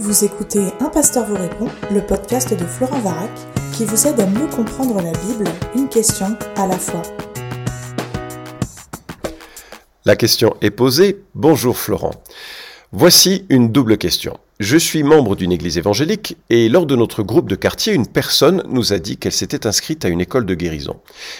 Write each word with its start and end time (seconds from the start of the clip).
Vous 0.00 0.24
écoutez 0.24 0.72
Un 0.78 0.90
pasteur 0.90 1.26
vous 1.26 1.34
répond, 1.34 1.66
le 1.90 2.00
podcast 2.00 2.54
de 2.54 2.64
Florent 2.64 3.00
Varac, 3.00 3.30
qui 3.72 3.84
vous 3.84 4.06
aide 4.06 4.20
à 4.20 4.26
mieux 4.26 4.46
comprendre 4.46 5.02
la 5.02 5.10
Bible, 5.10 5.50
une 5.74 5.88
question 5.88 6.36
à 6.56 6.68
la 6.68 6.78
fois. 6.78 7.02
La 10.04 10.14
question 10.14 10.56
est 10.60 10.70
posée. 10.70 11.24
Bonjour 11.34 11.76
Florent. 11.76 12.14
Voici 12.92 13.44
une 13.48 13.72
double 13.72 13.98
question. 13.98 14.38
Je 14.58 14.76
suis 14.76 15.04
membre 15.04 15.36
d'une 15.36 15.52
église 15.52 15.78
évangélique 15.78 16.36
et 16.50 16.68
lors 16.68 16.84
de 16.84 16.96
notre 16.96 17.22
groupe 17.22 17.48
de 17.48 17.54
quartier, 17.54 17.92
une 17.92 18.08
personne 18.08 18.64
nous 18.68 18.92
a 18.92 18.98
dit 18.98 19.16
qu'elle 19.16 19.30
s'était 19.30 19.68
inscrite 19.68 20.04
à 20.04 20.08
une 20.08 20.20
école 20.20 20.46
de 20.46 20.54
guérison. 20.56 20.96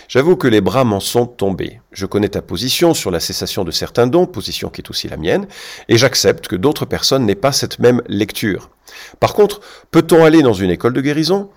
J'avoue 0.07 0.37
que 0.37 0.47
les 0.47 0.61
bras 0.61 0.85
m'en 0.85 1.01
sont 1.01 1.27
tombés. 1.27 1.81
Je 1.91 2.07
connais 2.07 2.29
ta 2.29 2.43
position 2.43 2.95
sur 2.95 3.11
la 3.11 3.19
cessation 3.19 3.65
de 3.65 3.73
certains 3.73 4.07
dons, 4.07 4.27
position 4.27 4.69
qui 4.69 4.83
est 4.83 4.91
aussi 4.91 5.09
la 5.09 5.17
mienne, 5.17 5.49
et 5.89 5.99
j'accepte 5.99 6.47
que 6.47 6.55
d'autres 6.55 6.87
personnes 6.87 7.27
n'aient 7.27 7.35
pas 7.35 7.51
cette 7.51 7.81
même 7.81 8.03
lecture. 8.07 8.71
Par 9.19 9.35
contre, 9.35 9.63
peut-on 9.91 10.25
aller 10.25 10.43
dans 10.43 10.53
une 10.53 10.71
école 10.71 10.93
de 10.93 11.01
guérison? 11.01 11.51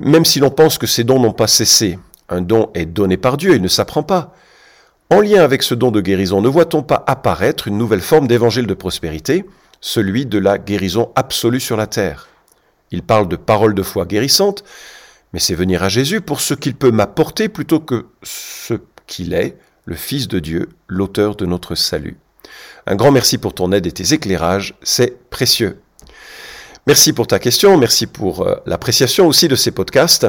Même 0.00 0.24
si 0.24 0.38
l'on 0.38 0.50
pense 0.50 0.78
que 0.78 0.86
ces 0.86 1.02
dons 1.02 1.18
n'ont 1.18 1.32
pas 1.32 1.48
cessé, 1.48 1.98
un 2.28 2.42
don 2.42 2.70
est 2.74 2.86
donné 2.86 3.16
par 3.16 3.38
Dieu 3.38 3.54
et 3.54 3.58
ne 3.58 3.66
s'apprend 3.66 4.04
pas. 4.04 4.36
En 5.10 5.20
lien 5.20 5.42
avec 5.42 5.64
ce 5.64 5.74
don 5.74 5.90
de 5.90 6.00
guérison, 6.00 6.40
ne 6.40 6.48
voit-on 6.48 6.84
pas 6.84 7.02
apparaître 7.08 7.66
une 7.66 7.76
nouvelle 7.76 8.00
forme 8.00 8.28
d'évangile 8.28 8.68
de 8.68 8.74
prospérité? 8.74 9.44
Celui 9.82 10.24
de 10.24 10.38
la 10.38 10.56
guérison 10.56 11.12
absolue 11.14 11.60
sur 11.60 11.76
la 11.76 11.86
terre. 11.86 12.28
Il 12.92 13.02
parle 13.02 13.28
de 13.28 13.36
paroles 13.36 13.74
de 13.74 13.82
foi 13.82 14.06
guérissantes, 14.06 14.64
mais 15.34 15.40
c'est 15.40 15.54
venir 15.54 15.82
à 15.82 15.90
Jésus 15.90 16.22
pour 16.22 16.40
ce 16.40 16.54
qu'il 16.54 16.74
peut 16.74 16.90
m'apporter 16.90 17.50
plutôt 17.50 17.80
que 17.80 18.06
ce 18.22 18.74
qu'il 19.06 19.34
est, 19.34 19.58
le 19.84 19.96
Fils 19.96 20.28
de 20.28 20.38
Dieu, 20.38 20.68
l'auteur 20.86 21.36
de 21.36 21.44
notre 21.44 21.74
salut. 21.74 22.16
Un 22.86 22.96
grand 22.96 23.10
merci 23.10 23.38
pour 23.38 23.54
ton 23.54 23.72
aide 23.72 23.86
et 23.86 23.92
tes 23.92 24.14
éclairages, 24.14 24.74
c'est 24.82 25.28
précieux. 25.30 25.80
Merci 26.88 27.12
pour 27.12 27.28
ta 27.28 27.38
question, 27.38 27.78
merci 27.78 28.08
pour 28.08 28.42
euh, 28.42 28.56
l'appréciation 28.66 29.28
aussi 29.28 29.46
de 29.46 29.54
ces 29.54 29.70
podcasts. 29.70 30.26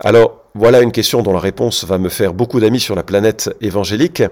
Alors, 0.00 0.42
voilà 0.54 0.82
une 0.82 0.92
question 0.92 1.22
dont 1.22 1.32
la 1.32 1.40
réponse 1.40 1.84
va 1.84 1.96
me 1.96 2.10
faire 2.10 2.34
beaucoup 2.34 2.60
d'amis 2.60 2.78
sur 2.78 2.94
la 2.94 3.02
planète 3.02 3.50
évangélique. 3.62 4.22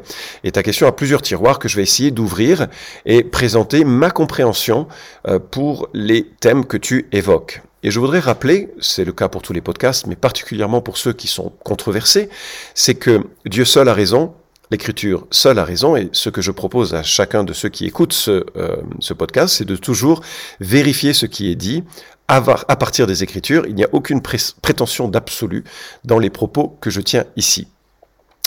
Et 0.45 0.53
ta 0.53 0.63
question 0.63 0.87
a 0.87 0.93
plusieurs 0.93 1.23
tiroirs 1.23 1.59
que 1.59 1.69
je 1.69 1.77
vais 1.77 1.83
essayer 1.83 2.11
d'ouvrir 2.11 2.67
et 3.07 3.25
présenter 3.25 3.85
ma 3.85 4.11
compréhension 4.11 4.87
euh, 5.27 5.39
pour 5.39 5.89
les 5.95 6.27
thèmes 6.41 6.67
que 6.67 6.77
tu 6.77 7.09
évoques. 7.11 7.63
Et 7.83 7.91
je 7.91 7.99
voudrais 7.99 8.21
rappeler, 8.21 8.69
c'est 8.79 9.07
le 9.07 9.13
cas 9.13 9.29
pour 9.29 9.41
tous 9.41 9.55
les 9.55 9.63
podcasts, 9.63 10.07
mais 10.07 10.15
particulièrement 10.15 10.83
pour 10.83 10.99
ceux 10.99 11.15
qui 11.15 11.27
sont 11.27 11.55
controversés, 11.65 12.29
c'est 12.75 12.97
que 12.97 13.23
Dieu 13.47 13.65
seul 13.65 13.89
a 13.89 13.95
raison, 13.95 14.35
L'Écriture 14.73 15.27
seule 15.31 15.59
a 15.59 15.65
raison 15.65 15.97
et 15.97 16.09
ce 16.13 16.31
que 16.31 16.41
je 16.41 16.51
propose 16.51 16.95
à 16.95 17.03
chacun 17.03 17.45
de 17.45 17.53
ceux 17.53 17.69
qui 17.69 17.85
écoutent 17.85 18.15
ce, 18.15 18.47
euh, 18.57 19.15
podcast, 19.19 19.57
c'est 19.59 19.67
de 19.67 19.77
toujours 19.77 20.23
vérifier 20.61 21.13
ce 21.13 21.27
qui 21.27 21.51
est 21.51 21.57
dit 21.57 21.85
à 22.27 22.41
partir 22.41 23.07
des 23.07 23.23
Écritures. 23.23 23.67
Il 23.69 23.75
n'y 23.75 23.85
a 23.85 23.89
aucune 23.93 24.23
prétention 24.23 25.09
d'absolu 25.09 25.65
dans 26.07 26.19
les 26.19 26.31
propos 26.31 26.79
que 26.81 26.89
je 26.89 27.03
tiens 27.03 27.25
ici. 27.37 27.69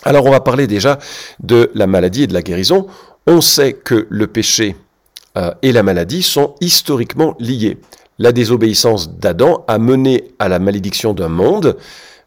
Alors 0.03 0.25
on 0.25 0.31
va 0.31 0.39
parler 0.39 0.65
déjà 0.65 0.97
de 1.43 1.69
la 1.75 1.85
maladie 1.85 2.23
et 2.23 2.27
de 2.27 2.33
la 2.33 2.41
guérison. 2.41 2.87
On 3.27 3.39
sait 3.39 3.73
que 3.73 4.07
le 4.09 4.25
péché 4.25 4.75
euh, 5.37 5.53
et 5.61 5.71
la 5.71 5.83
maladie 5.83 6.23
sont 6.23 6.55
historiquement 6.59 7.35
liés. 7.39 7.77
La 8.17 8.31
désobéissance 8.31 9.11
d'Adam 9.11 9.63
a 9.67 9.77
mené 9.77 10.31
à 10.39 10.49
la 10.49 10.57
malédiction 10.57 11.13
d'un 11.13 11.29
monde 11.29 11.77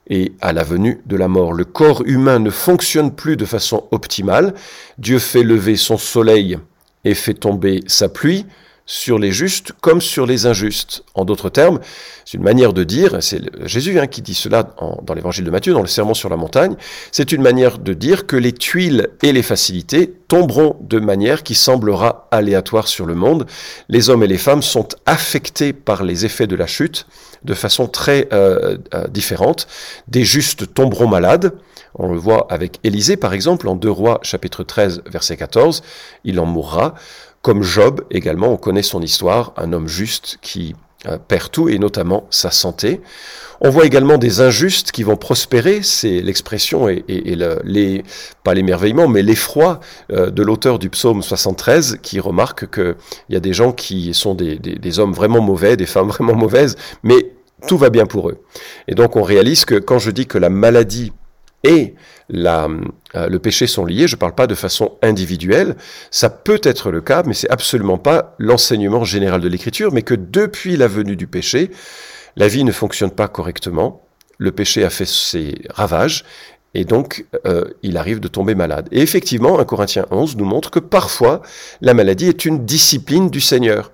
et 0.08 0.32
à 0.40 0.52
la 0.52 0.64
venue 0.64 1.00
de 1.06 1.16
la 1.16 1.28
mort. 1.28 1.52
Le 1.52 1.64
corps 1.64 2.02
humain 2.06 2.38
ne 2.38 2.50
fonctionne 2.50 3.14
plus 3.14 3.36
de 3.36 3.44
façon 3.44 3.84
optimale. 3.90 4.54
Dieu 4.98 5.18
fait 5.18 5.42
lever 5.42 5.76
son 5.76 5.98
soleil 5.98 6.58
et 7.04 7.14
fait 7.14 7.34
tomber 7.34 7.82
sa 7.86 8.08
pluie 8.08 8.46
sur 8.88 9.18
les 9.18 9.32
justes 9.32 9.72
comme 9.82 10.00
sur 10.00 10.26
les 10.26 10.46
injustes. 10.46 11.04
En 11.14 11.26
d'autres 11.26 11.50
termes, 11.50 11.78
c'est 12.24 12.38
une 12.38 12.42
manière 12.42 12.72
de 12.72 12.84
dire, 12.84 13.18
c'est 13.20 13.42
Jésus 13.66 14.00
hein, 14.00 14.06
qui 14.06 14.22
dit 14.22 14.34
cela 14.34 14.74
dans 15.02 15.14
l'évangile 15.14 15.44
de 15.44 15.50
Matthieu, 15.50 15.74
dans 15.74 15.82
le 15.82 15.86
serment 15.86 16.14
sur 16.14 16.30
la 16.30 16.36
montagne, 16.36 16.74
c'est 17.12 17.30
une 17.30 17.42
manière 17.42 17.78
de 17.78 17.92
dire 17.92 18.26
que 18.26 18.34
les 18.34 18.52
tuiles 18.52 19.10
et 19.22 19.32
les 19.32 19.42
facilités 19.42 20.14
tomberont 20.26 20.76
de 20.80 20.98
manière 20.98 21.42
qui 21.42 21.54
semblera 21.54 22.28
aléatoire 22.30 22.88
sur 22.88 23.04
le 23.04 23.14
monde. 23.14 23.46
Les 23.90 24.08
hommes 24.08 24.22
et 24.22 24.26
les 24.26 24.38
femmes 24.38 24.62
sont 24.62 24.88
affectés 25.04 25.74
par 25.74 26.02
les 26.02 26.24
effets 26.24 26.46
de 26.46 26.56
la 26.56 26.66
chute 26.66 27.06
de 27.44 27.54
façon 27.54 27.88
très 27.88 28.28
euh, 28.32 28.78
euh, 28.94 29.06
différente. 29.08 29.68
Des 30.08 30.24
justes 30.24 30.72
tomberont 30.72 31.08
malades, 31.08 31.52
on 31.94 32.10
le 32.10 32.18
voit 32.18 32.46
avec 32.50 32.78
Élisée 32.84 33.16
par 33.16 33.32
exemple 33.32 33.68
en 33.68 33.76
2 33.76 33.90
Rois 33.90 34.20
chapitre 34.22 34.64
13 34.64 35.02
verset 35.06 35.36
14, 35.36 35.82
il 36.24 36.40
en 36.40 36.46
mourra. 36.46 36.94
Comme 37.48 37.62
Job 37.62 38.04
également, 38.10 38.52
on 38.52 38.58
connaît 38.58 38.82
son 38.82 39.00
histoire, 39.00 39.54
un 39.56 39.72
homme 39.72 39.88
juste 39.88 40.36
qui 40.42 40.76
euh, 41.06 41.16
perd 41.16 41.50
tout 41.50 41.70
et 41.70 41.78
notamment 41.78 42.26
sa 42.28 42.50
santé. 42.50 43.00
On 43.62 43.70
voit 43.70 43.86
également 43.86 44.18
des 44.18 44.42
injustes 44.42 44.92
qui 44.92 45.02
vont 45.02 45.16
prospérer, 45.16 45.80
c'est 45.82 46.20
l'expression 46.20 46.90
et, 46.90 47.04
les, 47.08 48.04
pas 48.44 48.52
l'émerveillement, 48.52 49.08
mais 49.08 49.22
l'effroi 49.22 49.80
euh, 50.12 50.28
de 50.28 50.42
l'auteur 50.42 50.78
du 50.78 50.90
psaume 50.90 51.22
73 51.22 52.00
qui 52.02 52.20
remarque 52.20 52.70
qu'il 52.70 52.96
y 53.30 53.36
a 53.36 53.40
des 53.40 53.54
gens 53.54 53.72
qui 53.72 54.12
sont 54.12 54.34
des, 54.34 54.98
hommes 54.98 55.14
vraiment 55.14 55.40
mauvais, 55.40 55.78
des 55.78 55.86
femmes 55.86 56.08
vraiment 56.16 56.34
mauvaises, 56.34 56.76
mais 57.02 57.32
tout 57.66 57.78
va 57.78 57.88
bien 57.88 58.04
pour 58.04 58.28
eux. 58.28 58.42
Et 58.88 58.94
donc 58.94 59.16
on 59.16 59.22
réalise 59.22 59.64
que 59.64 59.76
quand 59.76 59.98
je 59.98 60.10
dis 60.10 60.26
que 60.26 60.36
la 60.36 60.50
maladie 60.50 61.14
et 61.64 61.94
euh, 62.34 62.68
le 63.14 63.38
péché 63.38 63.66
sont 63.66 63.84
liés, 63.84 64.08
je 64.08 64.16
ne 64.16 64.18
parle 64.18 64.34
pas 64.34 64.46
de 64.46 64.54
façon 64.54 64.98
individuelle, 65.02 65.76
ça 66.10 66.30
peut 66.30 66.60
être 66.62 66.90
le 66.90 67.00
cas, 67.00 67.22
mais 67.24 67.34
c'est 67.34 67.50
absolument 67.50 67.98
pas 67.98 68.34
l'enseignement 68.38 69.04
général 69.04 69.40
de 69.40 69.48
l'Écriture, 69.48 69.92
mais 69.92 70.02
que 70.02 70.14
depuis 70.14 70.76
la 70.76 70.88
venue 70.88 71.16
du 71.16 71.26
péché, 71.26 71.70
la 72.36 72.48
vie 72.48 72.64
ne 72.64 72.72
fonctionne 72.72 73.10
pas 73.10 73.28
correctement, 73.28 74.02
le 74.36 74.52
péché 74.52 74.84
a 74.84 74.90
fait 74.90 75.06
ses 75.06 75.54
ravages, 75.70 76.24
et 76.74 76.84
donc 76.84 77.26
euh, 77.46 77.64
il 77.82 77.96
arrive 77.96 78.20
de 78.20 78.28
tomber 78.28 78.54
malade. 78.54 78.88
Et 78.92 79.00
effectivement, 79.00 79.58
1 79.58 79.64
Corinthiens 79.64 80.06
11 80.10 80.36
nous 80.36 80.44
montre 80.44 80.70
que 80.70 80.78
parfois 80.78 81.42
la 81.80 81.94
maladie 81.94 82.28
est 82.28 82.44
une 82.44 82.64
discipline 82.64 83.30
du 83.30 83.40
Seigneur. 83.40 83.90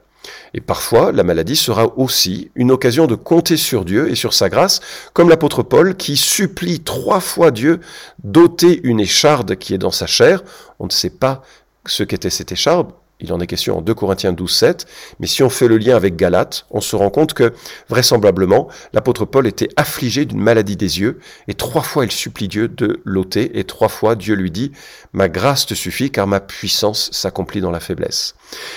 Et 0.54 0.60
parfois, 0.60 1.10
la 1.10 1.24
maladie 1.24 1.56
sera 1.56 1.98
aussi 1.98 2.52
une 2.54 2.70
occasion 2.70 3.08
de 3.08 3.16
compter 3.16 3.56
sur 3.56 3.84
Dieu 3.84 4.08
et 4.08 4.14
sur 4.14 4.32
sa 4.32 4.48
grâce, 4.48 4.80
comme 5.12 5.28
l'apôtre 5.28 5.64
Paul 5.64 5.96
qui 5.96 6.16
supplie 6.16 6.80
trois 6.80 7.18
fois 7.18 7.50
Dieu 7.50 7.80
d'ôter 8.22 8.80
une 8.84 9.00
écharde 9.00 9.56
qui 9.56 9.74
est 9.74 9.78
dans 9.78 9.90
sa 9.90 10.06
chair. 10.06 10.44
On 10.78 10.86
ne 10.86 10.92
sait 10.92 11.10
pas 11.10 11.42
ce 11.86 12.04
qu'était 12.04 12.30
cette 12.30 12.52
écharde, 12.52 12.92
il 13.20 13.32
en 13.32 13.40
est 13.40 13.46
question 13.46 13.78
en 13.78 13.80
2 13.80 13.94
Corinthiens 13.94 14.32
12, 14.32 14.50
7. 14.50 14.86
Mais 15.20 15.26
si 15.26 15.42
on 15.42 15.48
fait 15.48 15.68
le 15.68 15.78
lien 15.78 15.96
avec 15.96 16.16
Galate, 16.16 16.66
on 16.70 16.80
se 16.80 16.96
rend 16.96 17.10
compte 17.10 17.32
que, 17.32 17.52
vraisemblablement, 17.88 18.68
l'apôtre 18.92 19.24
Paul 19.24 19.46
était 19.46 19.68
affligé 19.76 20.24
d'une 20.24 20.40
maladie 20.40 20.76
des 20.76 21.00
yeux, 21.00 21.18
et 21.48 21.54
trois 21.54 21.82
fois 21.82 22.04
il 22.04 22.10
supplie 22.10 22.48
Dieu 22.48 22.68
de 22.68 23.00
l'ôter, 23.04 23.58
et 23.58 23.64
trois 23.64 23.88
fois 23.88 24.16
Dieu 24.16 24.34
lui 24.34 24.50
dit, 24.50 24.72
ma 25.12 25.28
grâce 25.28 25.66
te 25.66 25.74
suffit, 25.74 26.10
car 26.10 26.26
ma 26.26 26.40
puissance 26.40 27.10
s'accomplit 27.12 27.60
dans 27.60 27.70
la 27.70 27.80
faiblesse. 27.80 28.34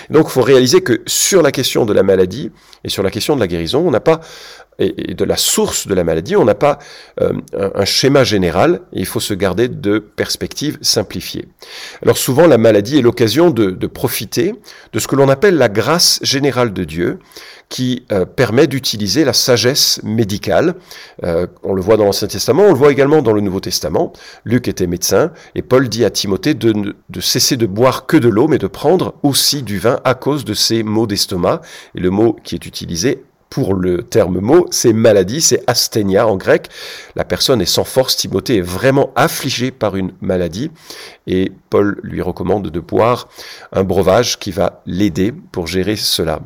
donc 0.09 0.28
il 0.28 0.31
faut 0.31 0.42
réaliser 0.42 0.81
que 0.81 1.02
sur 1.08 1.42
la 1.42 1.52
question 1.52 1.86
de 1.86 1.94
la 1.94 2.04
maladie, 2.04 2.52
et 2.84 2.90
sur 2.90 3.04
la 3.04 3.12
question 3.12 3.36
de 3.36 3.40
la 3.40 3.48
guérison, 3.48 3.86
on 3.86 3.92
n'a 3.92 4.00
pas 4.00 4.22
et, 4.80 5.14
de 5.14 5.26
la 5.26 5.38
source 5.38 5.88
de 5.88 5.94
la 5.94 6.04
maladie, 6.04 6.36
on 6.36 6.46
n'a 6.46 6.56
pas 6.56 6.80
euh, 7.22 7.34
un, 7.54 7.86
schéma 7.86 8.24
général, 8.24 8.82
et 8.94 9.00
il 9.00 9.06
faut 9.06 9.20
se 9.20 9.34
garder 9.34 9.68
de 9.68 10.00
perspectives 10.00 10.78
simplifiées. 10.82 11.48
Alors 12.02 12.18
souvent, 12.18 12.48
la 12.48 12.58
maladie 12.58 12.98
est 12.98 13.02
l'occasion 13.02 13.50
de, 13.50 13.88
profiter 13.88 14.54
de 14.94 15.00
ce 15.00 15.08
que 15.08 15.16
l'on 15.16 15.30
appelle 15.30 15.56
la 15.56 15.70
grâce 15.70 16.20
générale 16.22 16.74
de 16.74 16.84
Dieu, 16.84 17.20
qui 17.70 18.06
euh, 18.12 18.26
permet 18.26 18.68
d'utiliser 18.68 19.26
la 19.26 19.34
sagesse 19.34 20.00
médicale. 20.04 20.76
Euh, 21.24 21.48
on 21.64 21.74
le 21.74 21.82
voit 21.82 21.98
dans 21.98 22.06
l'Ancien 22.06 22.28
Testament, 22.28 22.64
on 22.64 22.72
le 22.72 22.78
voit 22.78 22.92
également 22.92 23.22
dans 23.22 23.34
le 23.34 23.42
Nouveau 23.42 23.60
Testament. 23.60 24.14
Luc 24.46 24.68
était 24.68 24.88
médecin, 24.88 25.32
et 25.56 25.62
Paul 25.62 25.90
dit 25.90 26.06
à 26.06 26.10
Timothée 26.10 26.54
de, 26.54 26.96
de 27.10 27.22
cesser 27.22 27.58
de 27.58 27.66
boire 27.66 28.06
que 28.06 28.16
de 28.16 28.30
l'eau, 28.30 28.48
mais 28.48 28.58
de 28.58 28.68
prendre 28.68 29.16
aussi 29.24 29.64
du 29.64 29.80
vin 29.80 30.00
à 30.06 30.14
cause 30.14 30.46
de 30.46 30.54
ses 30.54 30.84
maux 30.84 31.08
d'estomac. 31.08 31.62
Et 31.96 32.00
le 32.00 32.10
mot 32.10 32.38
qui 32.44 32.56
est 32.56 32.66
utilisé 32.66 33.24
pour 33.50 33.74
le 33.74 34.04
terme 34.04 34.40
mot, 34.40 34.68
c'est 34.72 34.94
maladie, 34.94 35.42
c'est 35.42 35.64
asthénia 35.68 36.28
en 36.28 36.38
grec. 36.38 36.68
La 37.16 37.26
personne 37.26 37.62
est 37.62 37.66
sans 37.66 37.84
force, 37.84 38.18
Timothée 38.18 38.58
est 38.58 38.62
vraiment 38.62 39.12
affligé 39.16 39.72
par 39.72 39.96
une 39.96 40.14
maladie 40.22 40.72
et 41.28 41.52
Paul 41.70 42.00
lui 42.04 42.22
recommande 42.22 42.70
de 42.70 42.80
boire 42.80 43.30
un 43.72 43.84
breuvage 43.84 44.40
qui 44.40 44.52
va 44.52 44.82
l'aider 44.86 45.34
pour 45.52 45.68
gérer 45.68 45.96
cela. 45.96 46.42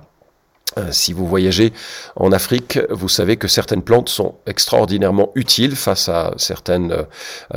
Euh, 0.77 0.87
si 0.91 1.11
vous 1.11 1.27
voyagez 1.27 1.73
en 2.15 2.31
Afrique, 2.31 2.79
vous 2.89 3.09
savez 3.09 3.35
que 3.35 3.49
certaines 3.49 3.81
plantes 3.81 4.07
sont 4.07 4.35
extraordinairement 4.45 5.31
utiles 5.35 5.75
face 5.75 6.07
à, 6.07 6.33
certaines, 6.37 6.93
euh, 6.93 7.03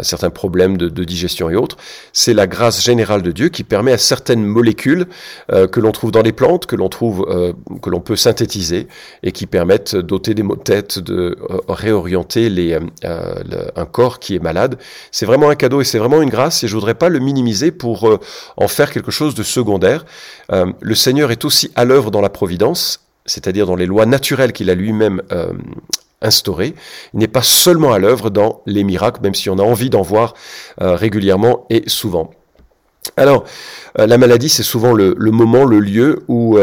certains 0.03 0.31
problèmes 0.31 0.77
de, 0.77 1.05
digestion 1.05 1.49
et 1.49 1.55
autres. 1.55 1.77
C'est 2.13 2.35
la 2.35 2.47
grâce 2.47 2.83
générale 2.83 3.23
de 3.23 3.31
Dieu 3.31 3.51
qui 3.51 3.63
permet 3.63 3.93
à 3.93 3.99
certaines 3.99 4.43
molécules 4.43 5.07
euh, 5.53 5.69
que 5.69 5.79
l'on 5.79 5.93
trouve 5.93 6.11
dans 6.11 6.23
les 6.23 6.33
plantes, 6.33 6.67
que 6.67 6.77
l'on 6.77 6.89
trouve, 6.89 7.25
que 7.83 7.91
l'on 7.91 8.01
peut 8.01 8.17
synthétiser 8.17 8.89
et 9.23 9.33
qui 9.33 9.47
permettent 9.47 9.95
d'ôter 9.95 10.35
des 10.35 10.43
maux 10.43 10.57
de 10.57 10.63
tête, 10.63 10.99
de 10.99 11.37
réorienter 11.69 12.49
les, 12.49 12.79
un 13.05 13.85
corps 13.87 14.19
qui 14.19 14.35
est 14.35 14.39
malade. 14.43 14.79
C'est 15.13 15.27
vraiment 15.27 15.51
un 15.51 15.55
cadeau 15.55 15.81
et 15.81 15.85
c'est 15.85 15.99
vraiment 15.99 16.23
une 16.23 16.31
grâce 16.31 16.65
et 16.65 16.69
je 16.69 16.75
voudrais 16.75 16.95
pas 16.95 17.09
le 17.09 17.19
minimiser 17.19 17.71
pour 17.71 18.19
en 18.57 18.69
faire 18.69 18.91
quelque 18.91 19.11
chose 19.11 19.35
de 19.35 19.43
secondaire. 19.43 20.05
le 20.51 20.95
Seigneur 20.95 21.31
est 21.31 21.45
aussi 21.45 21.71
à 21.75 21.85
l'œuvre 21.85 22.11
dans 22.11 22.21
la 22.21 22.31
providence 22.31 23.04
c'est-à-dire 23.27 23.67
dans 23.67 23.77
les 23.77 23.87
lois 23.87 24.07
naturelles 24.07 24.53
qu'il 24.53 24.71
a 24.71 24.75
lui-même 24.75 25.23
euh, 25.33 25.53
instaurées. 26.21 26.75
Il 27.13 27.21
n'est 27.21 27.29
pas 27.29 27.43
seulement 27.43 27.93
à 27.93 27.99
l'œuvre 27.99 28.31
dans 28.31 28.63
les 28.67 28.85
miracles, 28.85 29.21
même 29.23 29.35
si 29.35 29.51
on 29.51 29.59
a 29.59 29.63
envie 29.63 29.91
d'en 29.91 30.03
voir 30.03 30.35
euh, 30.81 30.95
régulièrement 30.95 31.67
et 31.71 31.85
souvent. 31.87 32.31
Alors, 33.17 33.45
euh, 33.99 34.07
la 34.07 34.17
maladie, 34.17 34.49
c'est 34.49 34.63
souvent 34.63 34.93
le, 34.93 35.15
moment, 35.19 35.65
le 35.65 35.79
lieu 35.79 36.25
où 36.29 36.59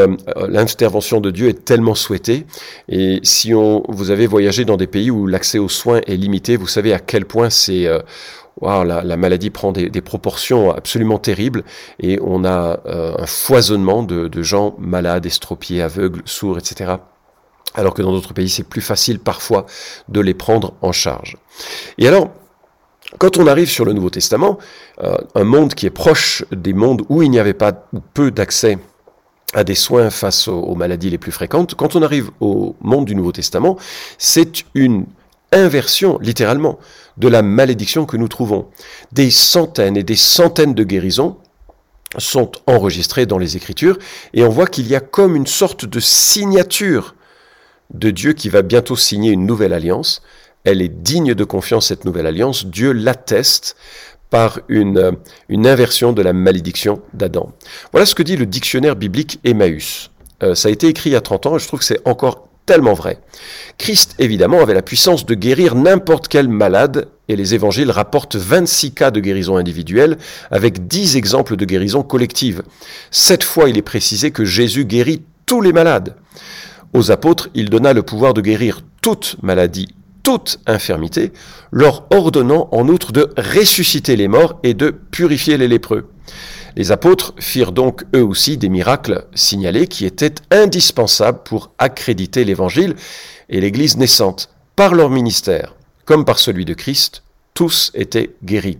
l'intervention 0.47 1.21
de 1.21 1.29
Dieu 1.29 1.49
est 1.49 1.65
tellement 1.65 1.95
souhaitée. 1.95 2.45
Et 2.89 3.19
si 3.23 3.53
on, 3.53 3.83
vous 3.87 4.09
avez 4.09 4.25
voyagé 4.25 4.65
dans 4.65 4.77
des 4.77 4.87
pays 4.87 5.11
où 5.11 5.27
l'accès 5.27 5.59
aux 5.59 5.69
soins 5.69 6.01
est 6.07 6.15
limité, 6.15 6.57
vous 6.57 6.67
savez 6.67 6.93
à 6.93 6.99
quel 6.99 7.25
point 7.25 7.49
c'est 7.49 7.87
la, 8.61 9.17
maladie 9.17 9.49
prend 9.49 9.71
des, 9.71 9.89
proportions 10.01 10.71
absolument 10.71 11.17
terribles 11.17 11.63
et 11.99 12.19
on 12.21 12.45
a 12.45 12.79
un 12.85 13.25
foisonnement 13.25 14.03
de, 14.03 14.27
de 14.27 14.43
gens 14.43 14.75
malades, 14.77 15.25
estropiés, 15.25 15.81
aveugles, 15.81 16.21
sourds, 16.25 16.57
etc 16.57 16.97
alors 17.73 17.93
que 17.93 18.01
dans 18.01 18.11
d'autres 18.11 18.33
pays, 18.33 18.49
c'est 18.49 18.63
plus 18.63 18.81
facile 18.81 19.19
parfois 19.19 19.65
de 20.09 20.19
les 20.19 20.33
prendre 20.33 20.73
en 20.81 20.91
charge. 20.91 21.37
Et 21.97 22.07
alors, 22.07 22.29
quand 23.17 23.37
on 23.37 23.47
arrive 23.47 23.69
sur 23.69 23.85
le 23.85 23.93
Nouveau 23.93 24.09
Testament, 24.09 24.57
euh, 25.03 25.15
un 25.35 25.43
monde 25.43 25.73
qui 25.73 25.85
est 25.85 25.91
proche 25.91 26.45
des 26.51 26.73
mondes 26.73 27.03
où 27.09 27.21
il 27.21 27.31
n'y 27.31 27.39
avait 27.39 27.53
pas 27.53 27.87
ou 27.93 27.99
peu 27.99 28.31
d'accès 28.31 28.77
à 29.53 29.63
des 29.63 29.75
soins 29.75 30.09
face 30.09 30.47
aux, 30.47 30.75
maladies 30.75 31.09
les 31.09 31.17
plus 31.17 31.31
fréquentes, 31.31 31.75
quand 31.75 31.95
on 31.95 32.01
arrive 32.01 32.31
au 32.39 32.75
monde 32.81 33.05
du 33.05 33.15
Nouveau 33.15 33.33
Testament, 33.33 33.77
c'est 34.17 34.63
une 34.75 35.05
inversion, 35.51 36.17
littéralement, 36.19 36.79
de 37.17 37.27
la 37.27 37.41
malédiction 37.41 38.05
que 38.05 38.17
nous 38.17 38.27
trouvons. 38.27 38.67
Des 39.11 39.31
centaines 39.31 39.97
et 39.97 40.03
des 40.03 40.15
centaines 40.15 40.73
de 40.73 40.83
guérisons 40.83 41.37
sont 42.17 42.51
enregistrées 42.67 43.25
dans 43.25 43.37
les 43.37 43.55
Écritures, 43.55 43.97
et 44.33 44.43
on 44.43 44.49
voit 44.49 44.67
qu'il 44.67 44.87
y 44.87 44.95
a 44.95 44.99
comme 44.99 45.35
une 45.35 45.47
sorte 45.47 45.85
de 45.85 45.99
signature 45.99 47.15
de 47.93 48.11
Dieu 48.11 48.33
qui 48.33 48.49
va 48.49 48.61
bientôt 48.61 48.95
signer 48.95 49.31
une 49.31 49.45
nouvelle 49.45 49.73
alliance, 49.73 50.21
elle 50.63 50.81
est 50.81 50.89
digne 50.89 51.33
de 51.33 51.43
confiance, 51.43 51.87
cette 51.87 52.05
nouvelle 52.05 52.27
alliance. 52.27 52.65
Dieu 52.65 52.91
l'atteste 52.91 53.75
par 54.29 54.59
une, 54.69 55.17
une 55.49 55.67
inversion 55.67 56.13
de 56.13 56.21
la 56.21 56.33
malédiction 56.33 57.01
d'Adam. 57.13 57.51
Voilà 57.91 58.05
ce 58.05 58.15
que 58.15 58.23
dit 58.23 58.37
le 58.37 58.45
dictionnaire 58.45 58.95
biblique 58.95 59.39
Emmaüs. 59.43 60.11
Euh, 60.43 60.55
ça 60.55 60.69
a 60.69 60.71
été 60.71 60.87
écrit 60.87 61.09
il 61.09 61.13
y 61.13 61.17
a 61.17 61.21
30 61.21 61.47
ans 61.47 61.55
et 61.55 61.59
je 61.59 61.67
trouve 61.67 61.79
que 61.79 61.85
c'est 61.85 62.07
encore 62.07 62.47
tellement 62.65 62.93
vrai. 62.93 63.19
Christ, 63.77 64.15
évidemment, 64.19 64.61
avait 64.61 64.73
la 64.73 64.81
puissance 64.81 65.25
de 65.25 65.33
guérir 65.35 65.75
n'importe 65.75 66.27
quel 66.27 66.47
malade 66.47 67.07
et 67.27 67.35
les 67.35 67.53
évangiles 67.53 67.91
rapportent 67.91 68.35
26 68.35 68.93
cas 68.93 69.11
de 69.11 69.19
guérison 69.19 69.57
individuelle 69.57 70.17
avec 70.51 70.87
10 70.87 71.17
exemples 71.17 71.55
de 71.55 71.65
guérison 71.65 72.03
collective. 72.03 72.63
Cette 73.09 73.43
fois, 73.43 73.69
il 73.69 73.77
est 73.77 73.81
précisé 73.81 74.31
que 74.31 74.45
Jésus 74.45 74.85
guérit 74.85 75.23
tous 75.45 75.61
les 75.61 75.73
malades. 75.73 76.15
Aux 76.93 77.11
apôtres, 77.11 77.49
il 77.53 77.69
donna 77.69 77.93
le 77.93 78.03
pouvoir 78.03 78.33
de 78.33 78.41
guérir 78.41 78.81
toute 79.01 79.37
maladie 79.41 79.87
toute 80.23 80.59
infirmité, 80.67 81.31
leur 81.71 82.05
ordonnant 82.11 82.69
en 82.71 82.87
outre 82.87 83.11
de 83.11 83.33
ressusciter 83.37 84.15
les 84.15 84.27
morts 84.27 84.59
et 84.63 84.73
de 84.73 84.91
purifier 84.91 85.57
les 85.57 85.67
lépreux. 85.67 86.09
Les 86.75 86.91
apôtres 86.91 87.33
firent 87.39 87.71
donc 87.71 88.03
eux 88.15 88.23
aussi 88.23 88.57
des 88.57 88.69
miracles 88.69 89.25
signalés 89.33 89.87
qui 89.87 90.05
étaient 90.05 90.35
indispensables 90.51 91.43
pour 91.43 91.71
accréditer 91.79 92.43
l'Évangile 92.43 92.95
et 93.49 93.61
l'Église 93.61 93.97
naissante. 93.97 94.49
Par 94.75 94.95
leur 94.95 95.09
ministère, 95.09 95.75
comme 96.05 96.25
par 96.25 96.39
celui 96.39 96.65
de 96.65 96.73
Christ, 96.73 97.23
tous 97.53 97.91
étaient 97.93 98.31
guéris. 98.43 98.79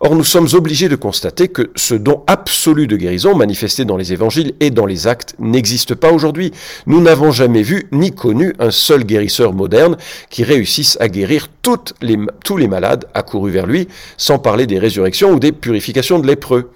Or, 0.00 0.16
nous 0.16 0.24
sommes 0.24 0.48
obligés 0.54 0.88
de 0.88 0.96
constater 0.96 1.46
que 1.46 1.70
ce 1.76 1.94
don 1.94 2.24
absolu 2.26 2.88
de 2.88 2.96
guérison 2.96 3.36
manifesté 3.36 3.84
dans 3.84 3.96
les 3.96 4.12
évangiles 4.12 4.54
et 4.58 4.70
dans 4.70 4.84
les 4.84 5.06
actes 5.06 5.36
n'existe 5.38 5.94
pas 5.94 6.10
aujourd'hui. 6.10 6.50
Nous 6.86 7.00
n'avons 7.00 7.30
jamais 7.30 7.62
vu 7.62 7.86
ni 7.92 8.10
connu 8.10 8.52
un 8.58 8.72
seul 8.72 9.04
guérisseur 9.04 9.52
moderne 9.52 9.96
qui 10.28 10.42
réussisse 10.42 10.96
à 11.00 11.08
guérir 11.08 11.48
tous 11.62 11.94
les 12.00 12.66
malades 12.66 13.04
accourus 13.14 13.52
vers 13.52 13.66
lui, 13.66 13.86
sans 14.16 14.40
parler 14.40 14.66
des 14.66 14.80
résurrections 14.80 15.30
ou 15.30 15.38
des 15.38 15.52
purifications 15.52 16.18
de 16.18 16.26
lépreux. 16.26 16.72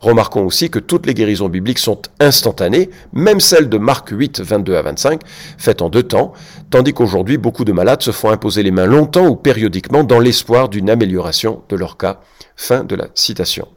Remarquons 0.00 0.44
aussi 0.44 0.70
que 0.70 0.78
toutes 0.78 1.06
les 1.06 1.14
guérisons 1.14 1.48
bibliques 1.48 1.78
sont 1.78 2.00
instantanées, 2.20 2.90
même 3.12 3.40
celles 3.40 3.68
de 3.68 3.78
Marc 3.78 4.10
8, 4.10 4.40
22 4.40 4.76
à 4.76 4.82
25, 4.82 5.20
faites 5.58 5.82
en 5.82 5.88
deux 5.88 6.02
temps, 6.02 6.32
tandis 6.70 6.92
qu'aujourd'hui 6.92 7.38
beaucoup 7.38 7.64
de 7.64 7.72
malades 7.72 8.02
se 8.02 8.10
font 8.10 8.30
imposer 8.30 8.62
les 8.62 8.70
mains 8.70 8.86
longtemps 8.86 9.26
ou 9.26 9.36
périodiquement 9.36 10.04
dans 10.04 10.20
l'espoir 10.20 10.68
d'une 10.68 10.90
amélioration 10.90 11.62
de 11.68 11.76
leur 11.76 11.96
cas. 11.96 12.20
Fin 12.58 12.84
de 12.84 12.94
la 12.94 13.08
citation. 13.14 13.68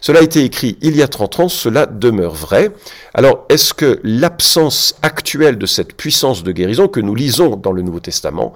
Cela 0.00 0.18
a 0.18 0.22
été 0.22 0.42
écrit 0.42 0.76
il 0.80 0.96
y 0.96 1.02
a 1.02 1.08
30 1.08 1.40
ans, 1.40 1.48
cela 1.48 1.86
demeure 1.86 2.34
vrai. 2.34 2.72
Alors, 3.14 3.46
est-ce 3.48 3.72
que 3.74 4.00
l'absence 4.02 4.96
actuelle 5.02 5.56
de 5.56 5.66
cette 5.66 5.94
puissance 5.94 6.42
de 6.42 6.50
guérison 6.50 6.88
que 6.88 6.98
nous 6.98 7.14
lisons 7.14 7.54
dans 7.54 7.70
le 7.70 7.82
Nouveau 7.82 8.00
Testament, 8.00 8.54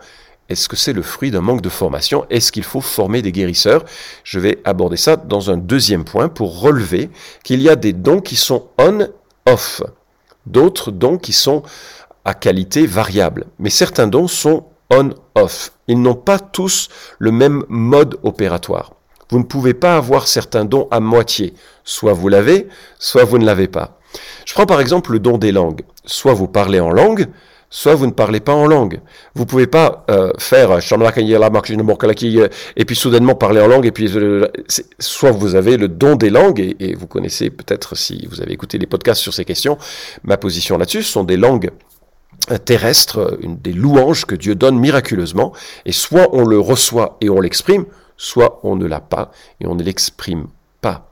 est-ce 0.53 0.69
que 0.69 0.77
c'est 0.77 0.93
le 0.93 1.03
fruit 1.03 1.31
d'un 1.31 1.41
manque 1.41 1.63
de 1.63 1.69
formation? 1.69 2.27
Est-ce 2.31 2.53
qu'il 2.53 2.63
faut 2.63 2.81
former 2.81 3.23
des 3.23 3.33
guérisseurs? 3.33 3.85
Je 4.23 4.39
vais 4.39 4.61
aborder 4.65 4.97
ça 4.97 5.17
dans 5.17 5.51
un 5.51 5.57
deuxième 5.57 6.05
point 6.05 6.29
pour 6.29 6.61
relever 6.61 7.11
qu'il 7.43 7.61
y 7.63 7.69
a 7.69 7.77
des 7.77 7.93
dons 7.93 8.21
qui 8.21 8.37
sont 8.37 8.69
on-off, 8.79 9.83
d'autres 10.47 10.91
dons 10.91 11.19
qui 11.19 11.33
sont 11.33 11.63
à 12.25 12.35
qualité 12.35 12.87
variable. 12.87 13.47
Mais 13.59 13.71
certains 13.71 14.07
dons 14.07 14.29
sont 14.29 14.67
on-off. 14.91 15.73
Ils 15.89 16.01
n'ont 16.01 16.15
pas 16.15 16.39
tous 16.39 16.89
le 17.19 17.33
même 17.33 17.65
mode 17.69 18.19
opératoire. 18.23 18.93
Vous 19.31 19.39
ne 19.39 19.45
pouvez 19.45 19.75
pas 19.75 19.97
avoir 19.97 20.29
certains 20.29 20.67
dons 20.67 20.89
à 20.91 21.01
moitié. 21.01 21.55
Soit 21.85 22.13
vous 22.13 22.29
l'avez, 22.29 22.69
soit 22.99 23.25
vous 23.25 23.39
ne 23.39 23.47
l'avez 23.47 23.69
pas. 23.69 23.99
Je 24.45 24.53
prends 24.53 24.67
par 24.67 24.81
exemple 24.81 25.13
le 25.13 25.19
don 25.19 25.39
des 25.39 25.53
langues. 25.53 25.83
Soit 26.05 26.35
vous 26.35 26.49
parlez 26.49 26.81
en 26.81 26.91
langue, 26.91 27.29
soit 27.73 27.95
vous 27.95 28.07
ne 28.07 28.13
parlez 28.13 28.41
pas 28.41 28.53
en 28.53 28.67
langue. 28.67 29.01
Vous 29.35 29.47
pouvez 29.47 29.67
pas 29.67 30.05
euh, 30.11 30.31
faire 30.39 30.79
et 32.77 32.85
puis 32.85 32.97
soudainement 32.97 33.35
parler 33.35 33.61
en 33.63 33.67
langue 33.67 33.87
et 33.87 33.93
puis 33.93 34.13
soit 34.99 35.31
vous 35.31 35.55
avez 35.55 35.79
le 35.79 35.89
don 35.89 36.15
des 36.15 36.29
langues 36.29 36.77
et, 36.79 36.95
vous 36.95 37.07
connaissez 37.07 37.49
peut-être 37.49 37.97
si 37.97 38.29
vous 38.31 38.43
avez 38.43 38.53
écouté 38.53 38.77
les 38.77 38.87
podcasts 38.87 39.23
sur 39.23 39.33
ces 39.33 39.47
questions 39.47 39.79
ma 40.23 40.37
position 40.37 40.77
là-dessus 40.77 41.03
sont 41.03 41.25
des 41.25 41.39
langues 41.39 41.71
terrestres, 42.65 43.39
des 43.43 43.73
louanges 43.73 44.27
que 44.27 44.35
Dieu 44.35 44.55
donne 44.55 44.79
miraculeusement 44.79 45.55
et 45.87 45.93
soit 45.93 46.29
on 46.33 46.45
le 46.45 46.61
reçoit 46.61 47.17
et 47.23 47.31
on 47.31 47.41
l'exprime, 47.41 47.87
soit 48.19 48.61
on 48.65 48.77
ne 48.77 48.87
l'a 48.87 49.01
pas 49.01 49.31
et 49.61 49.67
on 49.67 49.75
ne 49.75 49.83
l'exprime 49.83 50.49
pas. 50.83 51.11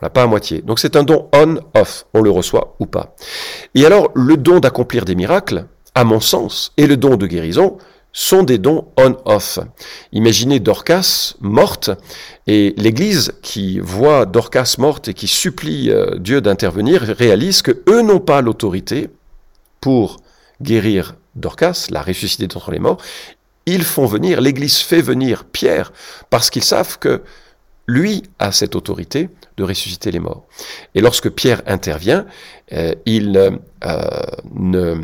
On 0.00 0.06
l'a 0.06 0.10
pas 0.10 0.22
à 0.24 0.26
moitié. 0.26 0.60
Donc 0.60 0.80
c'est 0.80 0.96
un 0.96 1.04
don 1.04 1.28
on-off, 1.32 2.06
on 2.14 2.20
le 2.20 2.30
reçoit 2.30 2.74
ou 2.80 2.86
pas. 2.86 3.14
Et 3.76 3.86
alors 3.86 4.10
le 4.14 4.36
don 4.36 4.58
d'accomplir 4.58 5.04
des 5.04 5.14
miracles, 5.14 5.66
à 5.94 6.04
mon 6.04 6.20
sens, 6.20 6.72
et 6.76 6.86
le 6.86 6.96
don 6.96 7.16
de 7.16 7.26
guérison 7.26 7.78
sont 8.12 8.44
des 8.44 8.58
dons 8.58 8.86
on-off. 8.96 9.58
Imaginez 10.12 10.60
Dorcas 10.60 11.34
morte 11.40 11.90
et 12.46 12.72
l'Église 12.76 13.32
qui 13.42 13.80
voit 13.80 14.24
Dorcas 14.24 14.76
morte 14.78 15.08
et 15.08 15.14
qui 15.14 15.26
supplie 15.26 15.90
euh, 15.90 16.16
Dieu 16.18 16.40
d'intervenir 16.40 17.02
réalise 17.02 17.60
que 17.60 17.82
eux 17.88 18.02
n'ont 18.02 18.20
pas 18.20 18.40
l'autorité 18.40 19.10
pour 19.80 20.18
guérir 20.62 21.16
Dorcas, 21.34 21.88
la 21.90 22.02
ressusciter 22.02 22.46
d'entre 22.46 22.70
les 22.70 22.78
morts, 22.78 22.98
ils 23.66 23.82
font 23.82 24.06
venir, 24.06 24.40
l'Église 24.40 24.78
fait 24.78 25.02
venir 25.02 25.44
Pierre, 25.44 25.92
parce 26.30 26.50
qu'ils 26.50 26.64
savent 26.64 26.98
que 26.98 27.22
lui 27.86 28.22
a 28.38 28.52
cette 28.52 28.76
autorité 28.76 29.28
de 29.56 29.64
ressusciter 29.64 30.10
les 30.10 30.20
morts. 30.20 30.46
Et 30.94 31.00
lorsque 31.00 31.30
Pierre 31.30 31.62
intervient, 31.66 32.26
euh, 32.72 32.94
il 33.06 33.36
euh, 33.36 33.50
ne 34.54 34.96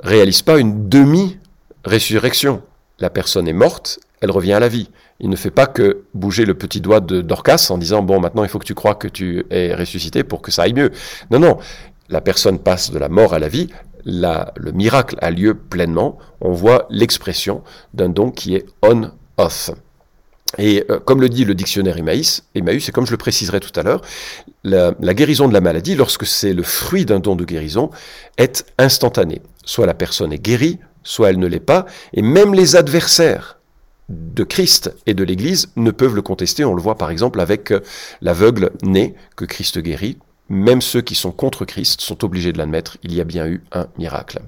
réalise 0.00 0.42
pas 0.42 0.58
une 0.58 0.88
demi-résurrection. 0.88 2.62
La 2.98 3.10
personne 3.10 3.48
est 3.48 3.52
morte, 3.52 3.98
elle 4.20 4.30
revient 4.30 4.54
à 4.54 4.60
la 4.60 4.68
vie. 4.68 4.88
Il 5.20 5.30
ne 5.30 5.36
fait 5.36 5.50
pas 5.50 5.66
que 5.66 6.04
bouger 6.14 6.44
le 6.44 6.54
petit 6.54 6.80
doigt 6.80 7.00
de 7.00 7.20
Dorcas 7.22 7.68
en 7.70 7.78
disant 7.78 8.02
bon 8.02 8.20
maintenant 8.20 8.42
il 8.42 8.48
faut 8.48 8.58
que 8.58 8.66
tu 8.66 8.74
crois 8.74 8.94
que 8.94 9.08
tu 9.08 9.46
es 9.50 9.74
ressuscité 9.74 10.24
pour 10.24 10.42
que 10.42 10.50
ça 10.50 10.62
aille 10.62 10.74
mieux. 10.74 10.90
Non 11.30 11.38
non, 11.38 11.58
la 12.08 12.20
personne 12.20 12.58
passe 12.58 12.90
de 12.90 12.98
la 12.98 13.08
mort 13.08 13.34
à 13.34 13.38
la 13.38 13.48
vie, 13.48 13.68
le 14.04 14.70
miracle 14.72 15.16
a 15.20 15.30
lieu 15.30 15.54
pleinement, 15.54 16.18
on 16.40 16.52
voit 16.52 16.86
l'expression 16.90 17.62
d'un 17.94 18.08
don 18.08 18.30
qui 18.30 18.54
est 18.54 18.66
on-off. 18.82 19.70
Et 20.58 20.84
euh, 20.90 21.00
comme 21.00 21.20
le 21.20 21.28
dit 21.28 21.44
le 21.44 21.54
dictionnaire 21.54 21.98
Emmaüs, 21.98 22.44
et 22.54 22.62
comme 22.92 23.04
je 23.04 23.10
le 23.10 23.16
préciserai 23.16 23.58
tout 23.60 23.78
à 23.78 23.82
l'heure, 23.82 24.00
la, 24.62 24.94
la, 25.00 25.12
guérison 25.12 25.48
de 25.48 25.52
la 25.52 25.60
maladie, 25.60 25.96
lorsque 25.96 26.24
c'est 26.24 26.52
le 26.52 26.62
fruit 26.62 27.04
d'un 27.04 27.18
don 27.18 27.34
de 27.34 27.44
guérison, 27.44 27.90
est 28.38 28.64
instantanée. 28.78 29.42
Soit 29.66 29.84
la 29.84 29.92
personne 29.92 30.32
est 30.32 30.38
guérie, 30.38 30.78
soit 31.02 31.28
elle 31.28 31.38
ne 31.38 31.46
l'est 31.46 31.60
pas, 31.60 31.84
et 32.14 32.22
même 32.22 32.54
les 32.54 32.74
adversaires 32.74 33.58
de 34.08 34.44
Christ 34.44 34.94
et 35.06 35.14
de 35.14 35.24
l'Église 35.24 35.68
ne 35.76 35.90
peuvent 35.90 36.14
le 36.14 36.22
contester. 36.22 36.64
On 36.64 36.74
le 36.74 36.80
voit 36.80 36.96
par 36.96 37.10
exemple 37.10 37.40
avec 37.40 37.72
euh, 37.72 37.80
l'aveugle 38.22 38.70
né 38.82 39.14
que 39.36 39.44
Christ 39.44 39.78
guérit, 39.78 40.16
même 40.48 40.80
ceux 40.80 41.00
qui 41.00 41.14
sont 41.14 41.32
contre 41.32 41.64
Christ 41.64 42.00
sont 42.00 42.24
obligés 42.24 42.52
de 42.52 42.58
l'admettre, 42.58 42.98
il 43.02 43.14
y 43.14 43.20
a 43.20 43.24
bien 43.24 43.46
eu 43.46 43.62
un 43.72 43.88
miracle. 43.98 44.40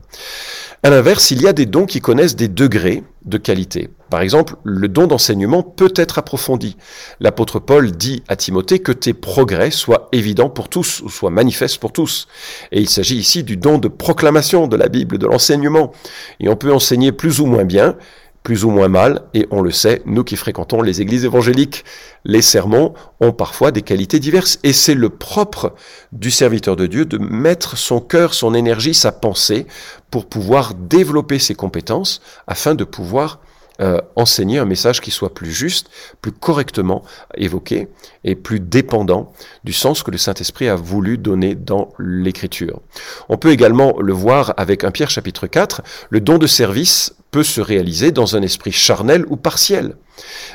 À 0.82 0.90
l'inverse, 0.90 1.30
il 1.32 1.42
y 1.42 1.48
a 1.48 1.52
des 1.52 1.66
dons 1.66 1.86
qui 1.86 2.00
connaissent 2.00 2.36
des 2.36 2.48
degrés 2.48 3.02
de 3.24 3.36
qualité. 3.36 3.90
Par 4.10 4.20
exemple, 4.20 4.56
le 4.64 4.88
don 4.88 5.06
d'enseignement 5.06 5.62
peut 5.62 5.92
être 5.94 6.18
approfondi. 6.18 6.76
L'apôtre 7.20 7.58
Paul 7.58 7.92
dit 7.92 8.22
à 8.28 8.36
Timothée 8.36 8.78
que 8.78 8.92
tes 8.92 9.12
progrès 9.12 9.70
soient 9.70 10.08
évidents 10.12 10.50
pour 10.50 10.68
tous, 10.68 11.00
ou 11.02 11.10
soient 11.10 11.30
manifestes 11.30 11.78
pour 11.78 11.92
tous. 11.92 12.26
Et 12.72 12.80
il 12.80 12.88
s'agit 12.88 13.16
ici 13.16 13.42
du 13.42 13.56
don 13.56 13.78
de 13.78 13.88
proclamation 13.88 14.66
de 14.66 14.76
la 14.76 14.88
Bible, 14.88 15.18
de 15.18 15.26
l'enseignement. 15.26 15.92
Et 16.40 16.48
on 16.48 16.56
peut 16.56 16.72
enseigner 16.72 17.12
plus 17.12 17.40
ou 17.40 17.46
moins 17.46 17.64
bien, 17.64 17.96
plus 18.42 18.64
ou 18.64 18.70
moins 18.70 18.88
mal, 18.88 19.22
et 19.34 19.46
on 19.50 19.60
le 19.60 19.70
sait, 19.70 20.00
nous 20.06 20.24
qui 20.24 20.36
fréquentons 20.36 20.80
les 20.80 21.02
églises 21.02 21.26
évangéliques, 21.26 21.84
les 22.24 22.40
sermons 22.40 22.94
ont 23.20 23.32
parfois 23.32 23.72
des 23.72 23.82
qualités 23.82 24.20
diverses, 24.20 24.58
et 24.62 24.72
c'est 24.72 24.94
le 24.94 25.10
propre 25.10 25.74
du 26.12 26.30
serviteur 26.30 26.74
de 26.74 26.86
Dieu 26.86 27.04
de 27.04 27.18
mettre 27.18 27.76
son 27.76 28.00
cœur, 28.00 28.32
son 28.32 28.54
énergie, 28.54 28.94
sa 28.94 29.12
pensée, 29.12 29.66
pour 30.10 30.24
pouvoir 30.24 30.72
développer 30.74 31.38
ses 31.38 31.54
compétences, 31.54 32.22
afin 32.46 32.74
de 32.74 32.84
pouvoir 32.84 33.40
euh, 33.80 34.00
enseigner 34.16 34.58
un 34.58 34.64
message 34.64 35.00
qui 35.00 35.10
soit 35.10 35.34
plus 35.34 35.52
juste, 35.52 35.88
plus 36.20 36.32
correctement 36.32 37.04
évoqué 37.36 37.88
et 38.24 38.34
plus 38.34 38.60
dépendant 38.60 39.32
du 39.62 39.72
sens 39.72 40.02
que 40.02 40.10
le 40.10 40.18
Saint-Esprit 40.18 40.68
a 40.68 40.74
voulu 40.74 41.16
donner 41.16 41.54
dans 41.54 41.92
l'Écriture. 41.98 42.80
On 43.28 43.36
peut 43.36 43.52
également 43.52 44.00
le 44.00 44.12
voir 44.12 44.54
avec 44.56 44.84
un 44.84 44.90
Pierre 44.90 45.10
chapitre 45.10 45.46
4, 45.46 45.82
le 46.10 46.20
don 46.20 46.38
de 46.38 46.46
service 46.46 47.14
peut 47.30 47.42
se 47.42 47.60
réaliser 47.60 48.10
dans 48.10 48.36
un 48.36 48.42
esprit 48.42 48.72
charnel 48.72 49.24
ou 49.28 49.36
partiel, 49.36 49.94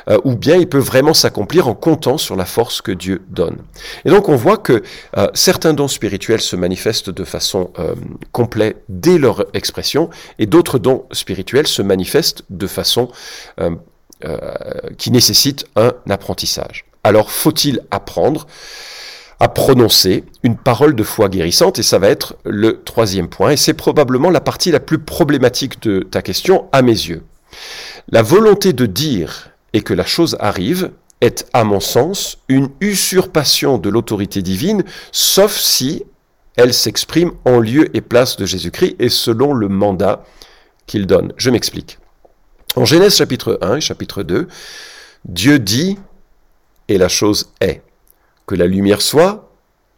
euh, 0.08 0.18
ou 0.24 0.36
bien 0.36 0.56
il 0.56 0.68
peut 0.68 0.78
vraiment 0.78 1.14
s'accomplir 1.14 1.68
en 1.68 1.74
comptant 1.74 2.18
sur 2.18 2.36
la 2.36 2.44
force 2.44 2.82
que 2.82 2.92
Dieu 2.92 3.22
donne. 3.28 3.58
Et 4.04 4.10
donc 4.10 4.28
on 4.28 4.36
voit 4.36 4.58
que 4.58 4.82
euh, 5.16 5.28
certains 5.34 5.72
dons 5.72 5.88
spirituels 5.88 6.40
se 6.40 6.56
manifestent 6.56 7.10
de 7.10 7.24
façon 7.24 7.70
euh, 7.78 7.94
complète 8.32 8.82
dès 8.88 9.18
leur 9.18 9.46
expression, 9.54 10.10
et 10.38 10.46
d'autres 10.46 10.78
dons 10.78 11.04
spirituels 11.12 11.66
se 11.66 11.82
manifestent 11.82 12.42
de 12.50 12.66
façon 12.66 13.08
qui 14.96 15.10
nécessite 15.10 15.66
un 15.76 15.92
apprentissage. 16.08 16.86
Alors 17.02 17.30
faut-il 17.30 17.82
apprendre? 17.90 18.46
À 19.40 19.48
prononcer 19.48 20.24
une 20.42 20.56
parole 20.56 20.94
de 20.94 21.02
foi 21.02 21.28
guérissante, 21.28 21.78
et 21.78 21.82
ça 21.82 21.98
va 21.98 22.08
être 22.08 22.36
le 22.44 22.82
troisième 22.82 23.28
point, 23.28 23.50
et 23.50 23.56
c'est 23.56 23.74
probablement 23.74 24.30
la 24.30 24.40
partie 24.40 24.70
la 24.70 24.80
plus 24.80 24.98
problématique 24.98 25.82
de 25.82 26.00
ta 26.00 26.22
question 26.22 26.68
à 26.72 26.82
mes 26.82 26.92
yeux. 26.92 27.22
La 28.08 28.22
volonté 28.22 28.72
de 28.72 28.86
dire 28.86 29.50
et 29.72 29.82
que 29.82 29.94
la 29.94 30.04
chose 30.04 30.36
arrive 30.40 30.90
est, 31.20 31.46
à 31.52 31.64
mon 31.64 31.80
sens, 31.80 32.38
une 32.48 32.68
usurpation 32.80 33.78
de 33.78 33.88
l'autorité 33.88 34.42
divine, 34.42 34.84
sauf 35.10 35.56
si 35.56 36.04
elle 36.56 36.72
s'exprime 36.72 37.32
en 37.44 37.58
lieu 37.58 37.94
et 37.96 38.00
place 38.00 38.36
de 38.36 38.46
Jésus-Christ 38.46 38.96
et 38.98 39.08
selon 39.08 39.54
le 39.54 39.68
mandat 39.68 40.24
qu'il 40.86 41.06
donne. 41.06 41.32
Je 41.36 41.50
m'explique. 41.50 41.98
En 42.76 42.84
Genèse 42.84 43.16
chapitre 43.16 43.58
1 43.62 43.76
et 43.76 43.80
chapitre 43.80 44.22
2, 44.22 44.48
Dieu 45.24 45.58
dit 45.58 45.96
et 46.88 46.98
la 46.98 47.08
chose 47.08 47.50
est 47.60 47.82
que 48.46 48.54
la 48.54 48.66
lumière 48.66 49.02
soit, 49.02 49.50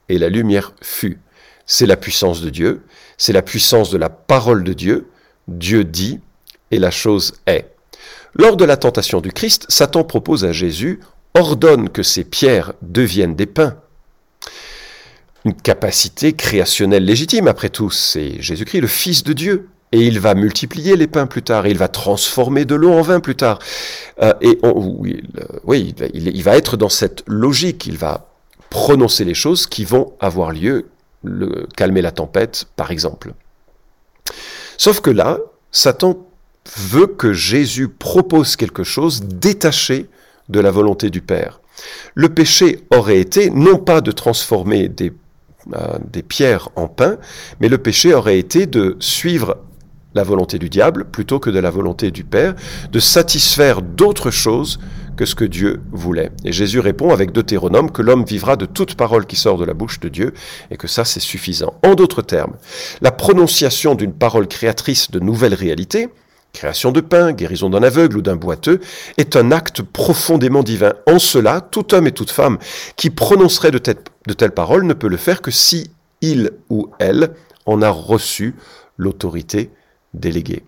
et 0.09 0.19
la 0.19 0.29
lumière 0.29 0.73
fut. 0.81 1.19
C'est 1.67 1.87
la 1.87 1.97
puissance 1.97 2.41
de 2.43 2.51
Dieu, 2.51 2.83
c'est 3.19 3.33
la 3.33 3.43
puissance 3.43 3.91
de 3.91 3.99
la 3.99 4.09
parole 4.09 4.63
de 4.63 4.73
Dieu. 4.73 5.09
Dieu 5.49 5.85
dit, 5.85 6.21
et 6.71 6.79
la 6.79 6.91
chose 6.91 7.35
est. 7.47 7.73
Lors 8.35 8.57
de 8.57 8.65
la 8.65 8.77
tentation 8.77 9.21
du 9.21 9.33
Christ, 9.33 9.67
Satan 9.69 10.05
propose 10.05 10.45
à 10.45 10.53
Jésus, 10.53 11.01
ordonne 11.35 11.89
que 11.89 12.03
ces 12.03 12.25
pierres 12.25 12.75
deviennent 12.83 13.35
des 13.35 13.47
pains. 13.47 13.77
Une 15.45 15.55
capacité 15.55 16.33
créationnelle 16.33 17.05
légitime, 17.05 17.49
après 17.49 17.71
tout, 17.71 17.91
c'est 17.91 18.41
Jésus-Christ, 18.41 18.81
le 18.81 18.87
Fils 18.89 19.23
de 19.23 19.33
Dieu. 19.33 19.69
Et 19.93 20.01
il 20.01 20.19
va 20.19 20.35
multiplier 20.35 20.97
les 20.97 21.07
pains 21.07 21.27
plus 21.27 21.43
tard, 21.43 21.67
il 21.67 21.79
va 21.79 21.89
transformer 21.89 22.65
de 22.65 22.75
l'eau 22.75 22.93
en 22.93 23.03
vin 23.03 23.21
plus 23.21 23.37
tard. 23.37 23.61
Euh, 24.21 24.35
et 24.41 24.59
oui, 25.65 25.95
il 26.13 26.43
va 26.43 26.57
être 26.57 26.77
dans 26.77 26.89
cette 26.89 27.23
logique, 27.27 27.87
il 27.87 27.97
va 27.97 28.36
prononcer 28.71 29.25
les 29.25 29.35
choses 29.35 29.67
qui 29.67 29.85
vont 29.85 30.13
avoir 30.21 30.53
lieu, 30.53 30.89
calmer 31.77 32.03
la 32.03 32.13
tempête, 32.13 32.67
par 32.77 32.91
exemple. 32.91 33.33
Sauf 34.79 35.01
que 35.01 35.11
là, 35.11 35.39
Satan 35.71 36.27
veut 36.77 37.07
que 37.07 37.33
Jésus 37.33 37.89
propose 37.89 38.57
quelque 38.57 38.85
chose 38.85 39.23
détaché 39.23 40.09
de 40.49 40.61
la 40.61 40.71
volonté 40.71 41.11
du 41.11 41.21
Père. 41.21 41.61
Le 42.15 42.29
péché 42.29 42.85
aurait 42.91 43.19
été 43.19 43.51
non 43.51 43.79
pas 43.79 44.01
de 44.01 44.11
transformer 44.11 44.89
des, 44.89 45.13
euh, 45.75 45.99
des 46.11 46.23
pierres 46.23 46.69
en 46.77 46.89
pain, 46.89 47.19
mais 47.61 47.69
le 47.69 47.79
péché 47.79 48.15
aurait 48.15 48.39
été 48.39 48.67
de 48.67 48.97
suivre 49.01 49.59
la 50.15 50.23
volonté 50.23 50.59
du 50.59 50.71
diable 50.71 51.05
plutôt 51.05 51.39
que 51.39 51.51
de 51.51 51.59
la 51.59 51.71
volonté 51.71 52.11
du 52.11 52.25
Père, 52.25 52.55
de 52.91 52.99
satisfaire 53.01 53.83
d'autres 53.83 54.31
choses 54.31 54.81
que 55.17 55.25
ce 55.27 55.35
que 55.35 55.45
Dieu 55.45 55.81
voulait. 55.91 56.31
Et 56.45 56.53
Jésus 56.53 56.81
répond 56.81 57.11
avec 57.11 57.33
Deutéronome 57.33 57.91
que 57.91 58.03
l'homme 58.03 58.25
vivra 58.25 58.57
de 58.57 58.67
toute 58.67 58.95
parole 58.95 59.27
qui 59.27 59.37
sort 59.37 59.59
de 59.59 59.65
la 59.65 59.75
bouche 59.75 60.01
de 60.01 60.09
Dieu 60.09 60.35
et 60.71 60.77
que 60.77 60.87
ça 60.87 61.05
c'est 61.05 61.21
suffisant. 61.21 61.75
En 61.83 61.95
d'autres 61.95 62.23
termes, 62.23 62.55
la 63.01 63.11
prononciation 63.11 63.95
d'une 63.95 64.13
parole 64.13 64.47
créatrice 64.47 65.11
de 65.11 65.19
nouvelles 65.19 65.55
réalités, 65.55 66.09
création 66.53 66.93
de 66.93 67.01
pain, 67.01 67.33
guérison 67.33 67.71
d'un 67.71 67.83
aveugle 67.83 68.19
ou 68.19 68.23
d'un 68.23 68.37
boiteux, 68.37 68.81
est 69.19 69.37
un 69.37 69.53
acte 69.53 69.83
profondément 69.83 70.63
divin. 70.63 70.93
En 71.07 71.19
cela, 71.19 71.61
tout 71.61 71.95
homme 71.95 72.07
et 72.07 72.13
toute 72.13 72.31
femme 72.31 72.59
qui 72.97 73.11
prononcerait 73.11 73.71
de, 73.71 73.81
de 74.27 74.33
telles 74.33 74.53
paroles 74.53 74.85
ne 74.85 74.95
peut 74.95 75.09
le 75.09 75.17
faire 75.17 75.43
que 75.43 75.51
si 75.51 75.91
il 76.21 76.51
ou 76.71 76.91
elle 76.99 77.33
en 77.67 77.83
a 77.83 77.91
reçu 77.91 78.55
l'autorité 78.97 79.71
déléguée. 80.15 80.63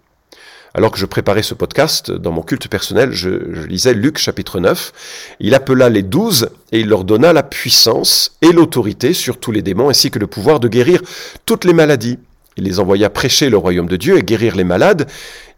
Alors 0.75 0.90
que 0.90 0.98
je 0.98 1.06
préparais 1.06 1.42
ce 1.42 1.54
podcast, 1.54 2.10
dans 2.10 2.30
mon 2.30 2.42
culte 2.42 2.68
personnel, 2.68 3.12
je, 3.12 3.30
lisais 3.66 3.94
Luc 3.94 4.18
chapitre 4.18 4.60
9. 4.60 4.92
Il 5.40 5.54
appela 5.54 5.88
les 5.88 6.02
douze 6.02 6.50
et 6.72 6.80
il 6.80 6.88
leur 6.88 7.04
donna 7.04 7.32
la 7.32 7.42
puissance 7.42 8.37
et 8.42 8.52
l'autorité 8.52 9.14
sur 9.14 9.38
tous 9.38 9.50
les 9.50 9.62
démons 9.62 9.88
ainsi 9.88 10.10
que 10.10 10.18
le 10.18 10.26
pouvoir 10.26 10.60
de 10.60 10.68
guérir 10.68 11.00
toutes 11.46 11.64
les 11.64 11.72
maladies. 11.72 12.18
Il 12.56 12.64
les 12.64 12.80
envoya 12.80 13.08
prêcher 13.08 13.48
le 13.48 13.56
royaume 13.56 13.88
de 13.88 13.96
Dieu 13.96 14.18
et 14.18 14.22
guérir 14.22 14.56
les 14.56 14.64
malades. 14.64 15.08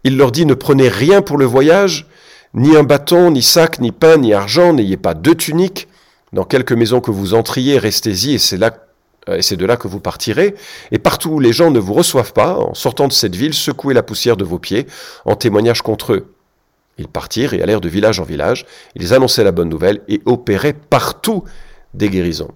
Il 0.03 0.17
leur 0.17 0.31
dit 0.31 0.45
ne 0.45 0.53
prenez 0.53 0.87
rien 0.87 1.21
pour 1.21 1.37
le 1.37 1.45
voyage, 1.45 2.07
ni 2.53 2.75
un 2.77 2.83
bâton, 2.83 3.31
ni 3.31 3.41
sac, 3.41 3.79
ni 3.79 3.91
pain, 3.91 4.17
ni 4.17 4.33
argent, 4.33 4.73
n'ayez 4.73 4.97
pas 4.97 5.13
deux 5.13 5.35
tuniques. 5.35 5.87
Dans 6.31 6.45
quelque 6.45 6.73
maison 6.73 7.01
que 7.01 7.11
vous 7.11 7.33
entriez, 7.33 7.77
restez-y 7.77 8.35
et 8.35 8.39
c'est 8.39 8.57
là 8.57 8.71
et 9.27 9.41
c'est 9.41 9.57
de 9.57 9.65
là 9.65 9.77
que 9.77 9.87
vous 9.87 9.99
partirez, 9.99 10.55
et 10.91 10.99
partout 10.99 11.29
où 11.29 11.39
les 11.39 11.53
gens 11.53 11.71
ne 11.71 11.79
vous 11.79 11.93
reçoivent 11.93 12.33
pas, 12.33 12.55
en 12.55 12.73
sortant 12.73 13.07
de 13.07 13.13
cette 13.13 13.35
ville, 13.35 13.53
secouez 13.53 13.93
la 13.93 14.03
poussière 14.03 14.37
de 14.37 14.43
vos 14.43 14.59
pieds, 14.59 14.87
en 15.25 15.35
témoignage 15.35 15.81
contre 15.81 16.13
eux. 16.13 16.33
Ils 16.97 17.07
partirent 17.07 17.53
et 17.53 17.61
allèrent 17.61 17.81
de 17.81 17.89
village 17.89 18.19
en 18.19 18.23
village, 18.23 18.65
ils 18.95 19.13
annonçaient 19.13 19.43
la 19.43 19.51
bonne 19.51 19.69
nouvelle 19.69 20.01
et 20.07 20.21
opéraient 20.25 20.73
partout 20.73 21.43
des 21.93 22.09
guérisons. 22.09 22.51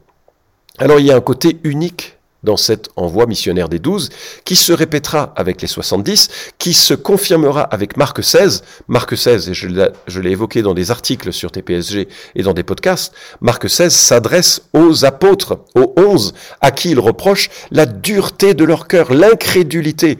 Alors 0.77 0.99
il 0.99 1.05
y 1.05 1.11
a 1.11 1.15
un 1.15 1.21
côté 1.21 1.59
unique 1.63 2.14
dans 2.45 2.55
cet 2.55 2.89
envoi 2.95 3.25
missionnaire 3.25 3.67
des 3.67 3.79
douze, 3.79 4.09
qui 4.45 4.55
se 4.55 4.71
répétera 4.71 5.33
avec 5.35 5.61
les 5.61 5.67
70, 5.67 6.29
qui 6.57 6.73
se 6.73 6.93
confirmera 6.93 7.61
avec 7.63 7.97
Marc 7.97 8.23
16. 8.23 8.63
Marc 8.87 9.17
16, 9.17 9.49
et 9.49 9.53
je 9.53 10.19
l'ai 10.21 10.31
évoqué 10.31 10.61
dans 10.61 10.73
des 10.73 10.91
articles 10.91 11.33
sur 11.33 11.51
TPSG 11.51 12.07
et 12.35 12.43
dans 12.43 12.53
des 12.53 12.63
podcasts, 12.63 13.13
Marc 13.41 13.69
16 13.69 13.93
s'adresse 13.93 14.61
aux 14.73 15.03
apôtres, 15.03 15.59
aux 15.75 15.93
onze, 15.97 16.33
à 16.61 16.71
qui 16.71 16.91
il 16.91 16.99
reproche 16.99 17.49
la 17.71 17.85
dureté 17.85 18.53
de 18.53 18.63
leur 18.63 18.87
cœur, 18.87 19.13
l'incrédulité. 19.13 20.17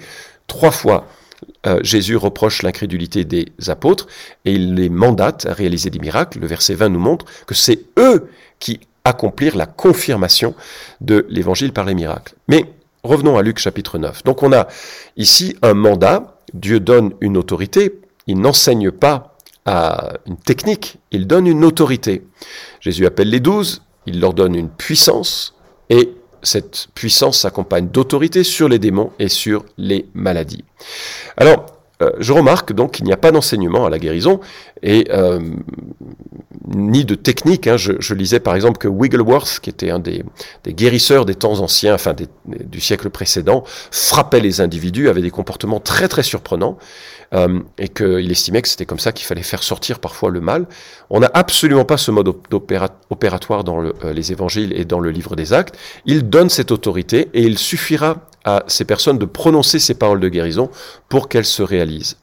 Trois 0.48 0.72
fois, 0.72 1.08
euh, 1.66 1.80
Jésus 1.82 2.16
reproche 2.16 2.62
l'incrédulité 2.62 3.26
des 3.26 3.48
apôtres 3.68 4.08
et 4.46 4.54
il 4.54 4.76
les 4.76 4.90
mandate 4.90 5.46
à 5.46 5.54
réaliser 5.54 5.90
des 5.90 6.00
miracles. 6.00 6.40
Le 6.40 6.48
verset 6.48 6.76
20 6.76 6.90
nous 6.90 7.00
montre 7.00 7.26
que 7.48 7.56
c'est 7.56 7.80
eux 7.98 8.28
qui 8.60 8.80
accomplir 9.06 9.56
la 9.56 9.68
confirmation 9.68 10.54
de 11.00 11.26
l'évangile 11.30 11.72
par 11.72 11.86
les 11.86 11.94
miracles. 11.94 12.36
Mais 12.50 12.66
revenons 13.04 13.38
à 13.38 13.44
Luc 13.44 13.60
chapitre 13.60 13.98
9. 13.98 14.24
Donc 14.24 14.44
on 14.44 14.52
a 14.52 14.68
ici 15.16 15.56
un 15.62 15.74
mandat, 15.74 16.40
Dieu 16.54 16.82
donne 16.82 17.14
une 17.22 17.38
autorité, 17.38 18.02
il 18.28 18.40
n'enseigne 18.40 18.92
pas 18.92 19.38
à 19.66 20.14
une 20.26 20.38
technique, 20.38 20.98
il 21.12 21.28
donne 21.28 21.48
une 21.48 21.64
autorité. 21.64 22.24
Jésus 22.82 23.06
appelle 23.06 23.30
les 23.30 23.40
douze, 23.40 23.82
il 24.06 24.20
leur 24.20 24.34
donne 24.34 24.56
une 24.56 24.70
puissance, 24.70 25.56
et 25.90 26.14
cette 26.44 26.88
puissance 26.94 27.40
s'accompagne 27.40 27.88
d'autorité 27.88 28.44
sur 28.44 28.70
les 28.70 28.80
démons 28.80 29.12
et 29.18 29.30
sur 29.30 29.66
les 29.78 30.08
maladies. 30.14 30.64
Alors, 31.38 31.66
euh, 32.02 32.12
je 32.20 32.34
remarque 32.34 32.74
donc 32.74 32.92
qu'il 32.92 33.06
n'y 33.06 33.14
a 33.14 33.18
pas 33.18 33.32
d'enseignement 33.32 33.86
à 33.86 33.90
la 33.90 34.00
guérison 34.00 34.40
et 34.84 35.08
euh, 35.12 35.40
ni 36.68 37.06
de 37.06 37.16
technique. 37.16 37.68
Hein. 37.68 37.78
Je, 37.78 38.14
lisais 38.14 38.40
par 38.40 38.56
exemple 38.56 38.78
que 38.78 38.88
Wiggleworth, 38.88 39.60
qui 39.62 39.70
était 39.70 39.92
un 39.92 40.00
des, 40.00 40.24
guérisseurs 40.68 41.26
des 41.26 41.36
temps 41.36 41.60
anciens, 41.60 41.94
enfin 41.94 42.14
du 42.46 42.82
siècle 42.82 43.10
précédent, 43.10 43.64
frappait 43.92 44.42
les 44.42 44.62
individus, 44.62 45.10
avait 45.10 45.22
des 45.22 45.32
comportements 45.32 45.80
très 45.80 46.08
très 46.08 46.24
surprenants, 46.24 46.78
euh, 47.34 47.60
et 47.78 47.88
qu'il 47.88 48.30
estimait 48.30 48.62
que 48.62 48.68
c'était 48.68 48.86
comme 48.86 49.00
ça 49.00 49.12
qu'il 49.12 49.26
fallait 49.26 49.44
faire 49.44 49.64
sortir 49.64 50.00
parfois 50.00 50.30
le 50.30 50.42
mal. 50.42 50.68
On 51.10 51.20
n'a 51.20 51.32
absolument 51.34 51.86
pas 51.86 51.98
ce 51.98 52.12
mode 52.12 52.28
opératoire 53.10 53.64
dans 53.64 53.82
les 53.82 54.32
évangiles 54.32 54.74
et 54.74 54.86
dans 54.86 55.00
le 55.00 55.12
livre 55.12 55.36
des 55.36 55.54
actes. 55.54 55.78
Il 56.06 56.30
donne 56.30 56.50
cette 56.50 56.72
autorité 56.72 57.30
et 57.34 57.44
il 57.44 57.58
suffira 57.58 58.28
à 58.46 58.64
ces 58.68 58.86
personnes 58.86 59.18
de 59.18 59.26
prononcer 59.26 59.80
ces 59.80 59.96
paroles 59.96 60.20
de 60.20 60.30
guérison 60.30 60.70
pour 61.10 61.28
qu'elles 61.28 61.46
se 61.46 61.64
réalisent. 61.64 62.18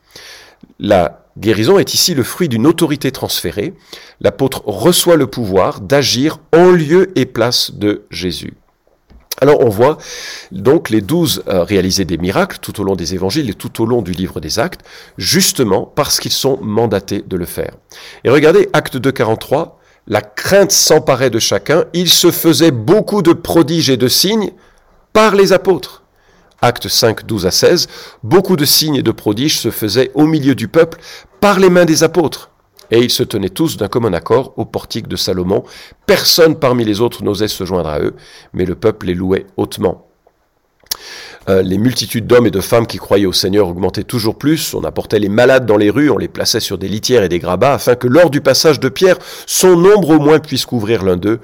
La 0.78 1.26
guérison 1.38 1.78
est 1.78 1.94
ici 1.94 2.14
le 2.14 2.22
fruit 2.22 2.48
d'une 2.48 2.66
autorité 2.66 3.10
transférée. 3.10 3.74
L'apôtre 4.20 4.62
reçoit 4.66 5.16
le 5.16 5.26
pouvoir 5.26 5.80
d'agir 5.80 6.38
en 6.52 6.70
lieu 6.70 7.12
et 7.16 7.26
place 7.26 7.72
de 7.72 8.04
Jésus. 8.10 8.54
Alors 9.40 9.60
on 9.60 9.68
voit 9.68 9.98
donc 10.52 10.90
les 10.90 11.00
douze 11.00 11.42
euh, 11.48 11.64
réaliser 11.64 12.04
des 12.04 12.18
miracles 12.18 12.58
tout 12.60 12.80
au 12.80 12.84
long 12.84 12.94
des 12.94 13.14
évangiles 13.14 13.50
et 13.50 13.54
tout 13.54 13.82
au 13.82 13.86
long 13.86 14.02
du 14.02 14.12
livre 14.12 14.40
des 14.40 14.58
actes, 14.58 14.82
justement 15.18 15.84
parce 15.84 16.20
qu'ils 16.20 16.32
sont 16.32 16.58
mandatés 16.60 17.22
de 17.26 17.36
le 17.36 17.46
faire. 17.46 17.72
Et 18.24 18.30
regardez, 18.30 18.68
acte 18.72 18.98
2, 18.98 19.10
43, 19.10 19.80
la 20.06 20.20
crainte 20.20 20.70
s'emparait 20.70 21.30
de 21.30 21.38
chacun, 21.38 21.86
il 21.92 22.10
se 22.10 22.30
faisait 22.30 22.70
beaucoup 22.70 23.22
de 23.22 23.32
prodiges 23.32 23.90
et 23.90 23.96
de 23.96 24.08
signes 24.08 24.52
par 25.12 25.34
les 25.34 25.52
apôtres. 25.52 26.01
Acte 26.62 26.86
5, 26.86 27.26
12 27.26 27.46
à 27.46 27.50
16, 27.50 27.88
beaucoup 28.22 28.54
de 28.54 28.64
signes 28.64 28.94
et 28.94 29.02
de 29.02 29.10
prodiges 29.10 29.58
se 29.58 29.72
faisaient 29.72 30.12
au 30.14 30.26
milieu 30.26 30.54
du 30.54 30.68
peuple 30.68 31.00
par 31.40 31.58
les 31.58 31.70
mains 31.70 31.84
des 31.84 32.04
apôtres. 32.04 32.50
Et 32.92 33.00
ils 33.00 33.10
se 33.10 33.24
tenaient 33.24 33.48
tous 33.48 33.76
d'un 33.76 33.88
commun 33.88 34.12
accord 34.12 34.52
au 34.56 34.64
portique 34.64 35.08
de 35.08 35.16
Salomon. 35.16 35.64
Personne 36.06 36.56
parmi 36.56 36.84
les 36.84 37.00
autres 37.00 37.24
n'osait 37.24 37.48
se 37.48 37.64
joindre 37.64 37.88
à 37.88 37.98
eux, 37.98 38.14
mais 38.52 38.64
le 38.64 38.76
peuple 38.76 39.06
les 39.06 39.14
louait 39.14 39.46
hautement. 39.56 40.06
Euh, 41.48 41.62
les 41.62 41.78
multitudes 41.78 42.28
d'hommes 42.28 42.46
et 42.46 42.52
de 42.52 42.60
femmes 42.60 42.86
qui 42.86 42.98
croyaient 42.98 43.26
au 43.26 43.32
Seigneur 43.32 43.66
augmentaient 43.66 44.04
toujours 44.04 44.38
plus. 44.38 44.74
On 44.74 44.84
apportait 44.84 45.18
les 45.18 45.28
malades 45.28 45.66
dans 45.66 45.76
les 45.76 45.90
rues, 45.90 46.10
on 46.10 46.18
les 46.18 46.28
plaçait 46.28 46.60
sur 46.60 46.78
des 46.78 46.86
litières 46.86 47.24
et 47.24 47.28
des 47.28 47.40
grabats, 47.40 47.74
afin 47.74 47.96
que 47.96 48.06
lors 48.06 48.30
du 48.30 48.40
passage 48.40 48.78
de 48.78 48.88
Pierre, 48.88 49.18
son 49.46 49.76
nombre 49.76 50.10
au 50.10 50.18
moins 50.20 50.38
puisse 50.38 50.66
couvrir 50.66 51.02
l'un 51.02 51.16
d'eux. 51.16 51.40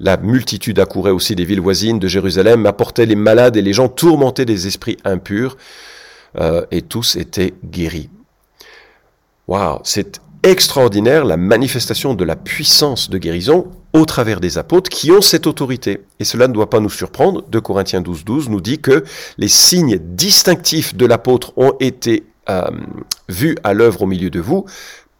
La 0.00 0.16
multitude 0.16 0.78
accourait 0.78 1.10
aussi 1.10 1.34
des 1.34 1.44
villes 1.44 1.60
voisines 1.60 1.98
de 1.98 2.08
Jérusalem, 2.08 2.66
apportait 2.66 3.06
les 3.06 3.16
malades 3.16 3.56
et 3.56 3.62
les 3.62 3.72
gens 3.72 3.88
tourmentés 3.88 4.44
des 4.44 4.66
esprits 4.66 4.96
impurs, 5.04 5.56
euh, 6.38 6.64
et 6.70 6.82
tous 6.82 7.16
étaient 7.16 7.54
guéris. 7.64 8.10
Waouh, 9.48 9.80
c'est 9.82 10.20
extraordinaire 10.42 11.24
la 11.24 11.36
manifestation 11.36 12.14
de 12.14 12.24
la 12.24 12.36
puissance 12.36 13.10
de 13.10 13.18
guérison 13.18 13.68
au 13.92 14.04
travers 14.04 14.40
des 14.40 14.58
apôtres 14.58 14.90
qui 14.90 15.10
ont 15.10 15.20
cette 15.20 15.46
autorité. 15.46 16.00
Et 16.20 16.24
cela 16.24 16.46
ne 16.46 16.52
doit 16.52 16.70
pas 16.70 16.80
nous 16.80 16.90
surprendre. 16.90 17.42
De 17.48 17.58
Corinthiens 17.58 18.00
12, 18.00 18.24
12 18.24 18.48
nous 18.50 18.60
dit 18.60 18.78
que 18.78 19.04
les 19.36 19.48
signes 19.48 19.98
distinctifs 19.98 20.94
de 20.94 21.06
l'apôtre 21.06 21.52
ont 21.56 21.72
été 21.80 22.24
euh, 22.50 22.62
vus 23.28 23.56
à 23.64 23.74
l'œuvre 23.74 24.02
au 24.02 24.06
milieu 24.06 24.30
de 24.30 24.40
vous 24.40 24.64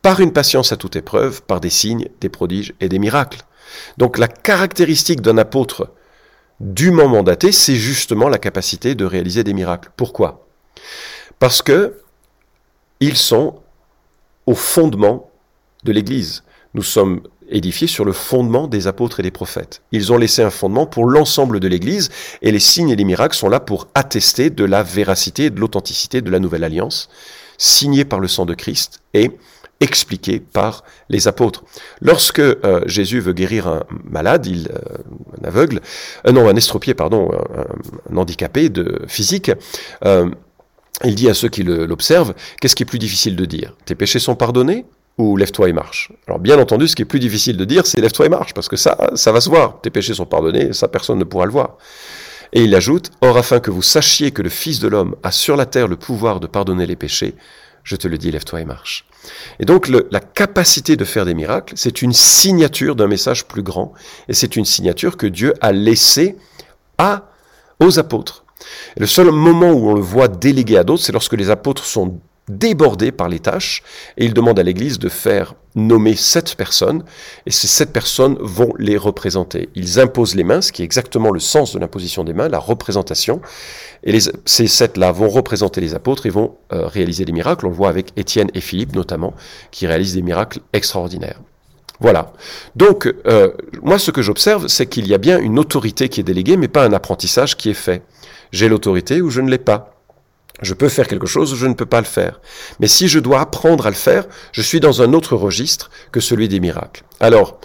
par 0.02 0.20
une 0.20 0.32
patience 0.32 0.72
à 0.72 0.76
toute 0.76 0.94
épreuve, 0.94 1.42
par 1.42 1.60
des 1.60 1.70
signes, 1.70 2.08
des 2.20 2.28
prodiges 2.28 2.74
et 2.80 2.88
des 2.88 2.98
miracles. 2.98 3.40
Donc 3.96 4.18
la 4.18 4.28
caractéristique 4.28 5.20
d'un 5.20 5.38
apôtre 5.38 5.92
dûment 6.60 7.08
mandaté, 7.08 7.52
c'est 7.52 7.76
justement 7.76 8.28
la 8.28 8.38
capacité 8.38 8.94
de 8.94 9.04
réaliser 9.04 9.44
des 9.44 9.54
miracles. 9.54 9.90
Pourquoi? 9.96 10.46
Parce 11.38 11.62
que 11.62 12.00
ils 13.00 13.16
sont 13.16 13.60
au 14.46 14.54
fondement 14.54 15.30
de 15.84 15.92
l'Église. 15.92 16.42
Nous 16.74 16.82
sommes 16.82 17.22
édifiés 17.50 17.86
sur 17.86 18.04
le 18.04 18.12
fondement 18.12 18.66
des 18.66 18.86
apôtres 18.86 19.20
et 19.20 19.22
des 19.22 19.30
prophètes. 19.30 19.82
Ils 19.92 20.12
ont 20.12 20.18
laissé 20.18 20.42
un 20.42 20.50
fondement 20.50 20.86
pour 20.86 21.06
l'ensemble 21.06 21.60
de 21.60 21.68
l'Église 21.68 22.10
et 22.42 22.50
les 22.50 22.58
signes 22.58 22.90
et 22.90 22.96
les 22.96 23.04
miracles 23.04 23.36
sont 23.36 23.48
là 23.48 23.60
pour 23.60 23.88
attester 23.94 24.50
de 24.50 24.64
la 24.64 24.82
véracité 24.82 25.44
et 25.44 25.50
de 25.50 25.60
l'authenticité 25.60 26.20
de 26.20 26.30
la 26.30 26.40
nouvelle 26.40 26.64
alliance, 26.64 27.08
signée 27.56 28.04
par 28.04 28.20
le 28.20 28.28
sang 28.28 28.46
de 28.46 28.54
Christ 28.54 29.00
et 29.14 29.30
expliqué 29.80 30.40
par 30.40 30.84
les 31.08 31.28
apôtres. 31.28 31.64
Lorsque 32.00 32.40
euh, 32.40 32.80
Jésus 32.86 33.20
veut 33.20 33.32
guérir 33.32 33.68
un 33.68 33.84
malade, 34.04 34.46
il, 34.46 34.68
euh, 34.68 35.40
un 35.40 35.46
aveugle, 35.46 35.80
euh, 36.26 36.32
non, 36.32 36.48
un 36.48 36.56
estropié, 36.56 36.94
pardon, 36.94 37.30
un, 37.32 38.16
handicapé 38.16 38.68
de 38.68 39.02
physique, 39.06 39.52
il 41.04 41.14
dit 41.14 41.28
à 41.28 41.34
ceux 41.34 41.48
qui 41.48 41.62
l'observent, 41.62 42.34
qu'est-ce 42.60 42.74
qui 42.74 42.82
est 42.82 42.86
plus 42.86 42.98
difficile 42.98 43.36
de 43.36 43.44
dire? 43.44 43.76
Tes 43.84 43.94
péchés 43.94 44.18
sont 44.18 44.34
pardonnés 44.34 44.84
ou 45.16 45.36
lève-toi 45.36 45.68
et 45.68 45.72
marche? 45.72 46.10
Alors 46.26 46.40
bien 46.40 46.58
entendu, 46.58 46.88
ce 46.88 46.96
qui 46.96 47.02
est 47.02 47.04
plus 47.04 47.20
difficile 47.20 47.56
de 47.56 47.64
dire, 47.64 47.86
c'est 47.86 48.00
lève-toi 48.00 48.26
et 48.26 48.28
marche, 48.28 48.52
parce 48.54 48.68
que 48.68 48.76
ça, 48.76 48.96
ça 49.14 49.30
va 49.30 49.40
se 49.40 49.48
voir. 49.48 49.80
Tes 49.80 49.90
péchés 49.90 50.14
sont 50.14 50.26
pardonnés, 50.26 50.72
ça 50.72 50.88
personne 50.88 51.18
ne 51.18 51.24
pourra 51.24 51.46
le 51.46 51.52
voir. 51.52 51.76
Et 52.52 52.64
il 52.64 52.74
ajoute, 52.74 53.10
Or 53.20 53.36
afin 53.36 53.60
que 53.60 53.70
vous 53.70 53.82
sachiez 53.82 54.30
que 54.30 54.42
le 54.42 54.48
Fils 54.48 54.80
de 54.80 54.88
l'homme 54.88 55.14
a 55.22 55.30
sur 55.30 55.56
la 55.56 55.66
terre 55.66 55.86
le 55.86 55.96
pouvoir 55.96 56.40
de 56.40 56.46
pardonner 56.46 56.86
les 56.86 56.96
péchés, 56.96 57.34
je 57.88 57.96
te 57.96 58.06
le 58.06 58.18
dis, 58.18 58.30
lève-toi 58.30 58.60
et 58.60 58.66
marche. 58.66 59.06
Et 59.60 59.64
donc 59.64 59.88
la 59.88 60.20
capacité 60.20 60.94
de 60.96 61.06
faire 61.06 61.24
des 61.24 61.32
miracles, 61.32 61.72
c'est 61.74 62.02
une 62.02 62.12
signature 62.12 62.94
d'un 62.94 63.06
message 63.06 63.46
plus 63.46 63.62
grand, 63.62 63.94
et 64.28 64.34
c'est 64.34 64.56
une 64.56 64.66
signature 64.66 65.16
que 65.16 65.26
Dieu 65.26 65.54
a 65.62 65.72
laissée 65.72 66.36
à, 66.98 67.30
aux 67.80 67.98
apôtres. 67.98 68.44
Et 68.96 69.00
le 69.00 69.06
seul 69.06 69.30
moment 69.30 69.70
où 69.70 69.88
on 69.88 69.94
le 69.94 70.02
voit 70.02 70.28
délégué 70.28 70.76
à 70.76 70.84
d'autres, 70.84 71.02
c'est 71.02 71.12
lorsque 71.12 71.32
les 71.32 71.48
apôtres 71.48 71.86
sont 71.86 72.20
débordés 72.48 73.12
par 73.12 73.28
les 73.28 73.38
tâches 73.38 73.82
et 74.16 74.24
ils 74.24 74.34
demandent 74.34 74.58
à 74.58 74.62
l'Église 74.62 74.98
de 74.98 75.08
faire 75.08 75.54
nommer 75.74 76.16
sept 76.16 76.54
personnes 76.54 77.04
et 77.46 77.50
ces 77.50 77.66
sept 77.66 77.92
personnes 77.92 78.36
vont 78.40 78.72
les 78.78 78.96
représenter. 78.96 79.68
Ils 79.74 80.00
imposent 80.00 80.34
les 80.34 80.44
mains, 80.44 80.60
ce 80.60 80.72
qui 80.72 80.82
est 80.82 80.84
exactement 80.84 81.30
le 81.30 81.40
sens 81.40 81.72
de 81.72 81.78
l'imposition 81.78 82.24
des 82.24 82.32
mains, 82.32 82.48
la 82.48 82.58
représentation. 82.58 83.40
Et 84.04 84.18
ces 84.44 84.66
sept-là 84.66 85.12
vont 85.12 85.28
représenter 85.28 85.80
les 85.80 85.94
apôtres 85.94 86.26
et 86.26 86.30
vont 86.30 86.56
euh, 86.72 86.86
réaliser 86.86 87.24
des 87.24 87.32
miracles. 87.32 87.66
On 87.66 87.70
le 87.70 87.74
voit 87.74 87.88
avec 87.88 88.12
Étienne 88.16 88.50
et 88.54 88.60
Philippe 88.60 88.94
notamment, 88.94 89.34
qui 89.70 89.86
réalisent 89.86 90.14
des 90.14 90.22
miracles 90.22 90.60
extraordinaires. 90.72 91.40
Voilà. 92.00 92.32
Donc, 92.76 93.12
euh, 93.26 93.50
moi, 93.82 93.98
ce 93.98 94.10
que 94.10 94.22
j'observe, 94.22 94.68
c'est 94.68 94.86
qu'il 94.86 95.06
y 95.08 95.14
a 95.14 95.18
bien 95.18 95.40
une 95.40 95.58
autorité 95.58 96.08
qui 96.08 96.20
est 96.20 96.24
déléguée, 96.24 96.56
mais 96.56 96.68
pas 96.68 96.84
un 96.84 96.92
apprentissage 96.92 97.56
qui 97.56 97.70
est 97.70 97.74
fait. 97.74 98.02
J'ai 98.52 98.68
l'autorité 98.68 99.20
ou 99.20 99.30
je 99.30 99.40
ne 99.40 99.50
l'ai 99.50 99.58
pas. 99.58 99.97
Je 100.62 100.74
peux 100.74 100.88
faire 100.88 101.06
quelque 101.06 101.26
chose 101.26 101.54
je 101.54 101.66
ne 101.66 101.74
peux 101.74 101.86
pas 101.86 102.00
le 102.00 102.06
faire. 102.06 102.40
Mais 102.80 102.88
si 102.88 103.08
je 103.08 103.18
dois 103.18 103.40
apprendre 103.40 103.86
à 103.86 103.90
le 103.90 103.96
faire, 103.96 104.26
je 104.52 104.62
suis 104.62 104.80
dans 104.80 105.02
un 105.02 105.12
autre 105.12 105.36
registre 105.36 105.90
que 106.12 106.20
celui 106.20 106.48
des 106.48 106.60
miracles. 106.60 107.02
Alors, 107.20 107.60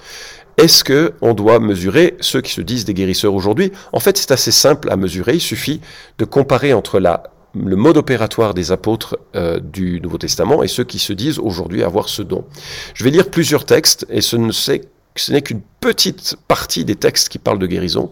est-ce 0.57 0.83
que 0.83 1.13
on 1.21 1.33
doit 1.33 1.59
mesurer 1.59 2.15
ceux 2.19 2.41
qui 2.41 2.51
se 2.51 2.61
disent 2.61 2.85
des 2.85 2.93
guérisseurs 2.93 3.33
aujourd'hui? 3.33 3.71
En 3.91 3.99
fait, 3.99 4.17
c'est 4.17 4.31
assez 4.31 4.51
simple 4.51 4.91
à 4.91 4.97
mesurer. 4.97 5.33
Il 5.35 5.41
suffit 5.41 5.81
de 6.19 6.25
comparer 6.25 6.73
entre 6.73 6.99
la, 6.99 7.23
le 7.55 7.75
mode 7.75 7.97
opératoire 7.97 8.53
des 8.53 8.71
apôtres 8.71 9.17
euh, 9.35 9.59
du 9.59 9.99
Nouveau 10.01 10.17
Testament 10.17 10.61
et 10.63 10.67
ceux 10.67 10.83
qui 10.83 10.99
se 10.99 11.13
disent 11.13 11.39
aujourd'hui 11.39 11.83
avoir 11.83 12.09
ce 12.09 12.21
don. 12.21 12.45
Je 12.93 13.03
vais 13.03 13.09
lire 13.09 13.29
plusieurs 13.29 13.65
textes 13.65 14.05
et 14.09 14.21
ce 14.21 14.35
n'est 14.37 15.41
qu'une 15.41 15.61
petite 15.79 16.35
partie 16.47 16.85
des 16.85 16.95
textes 16.95 17.29
qui 17.29 17.39
parlent 17.39 17.59
de 17.59 17.67
guérison. 17.67 18.11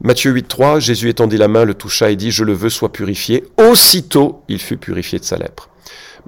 Matthieu 0.00 0.32
8.3, 0.34 0.80
Jésus 0.80 1.08
étendit 1.08 1.38
la 1.38 1.48
main, 1.48 1.64
le 1.64 1.74
toucha 1.74 2.10
et 2.10 2.16
dit, 2.16 2.30
je 2.30 2.44
le 2.44 2.52
veux, 2.52 2.68
sois 2.68 2.92
purifié. 2.92 3.44
Aussitôt, 3.56 4.42
il 4.48 4.60
fut 4.60 4.76
purifié 4.76 5.18
de 5.18 5.24
sa 5.24 5.36
lèpre. 5.36 5.70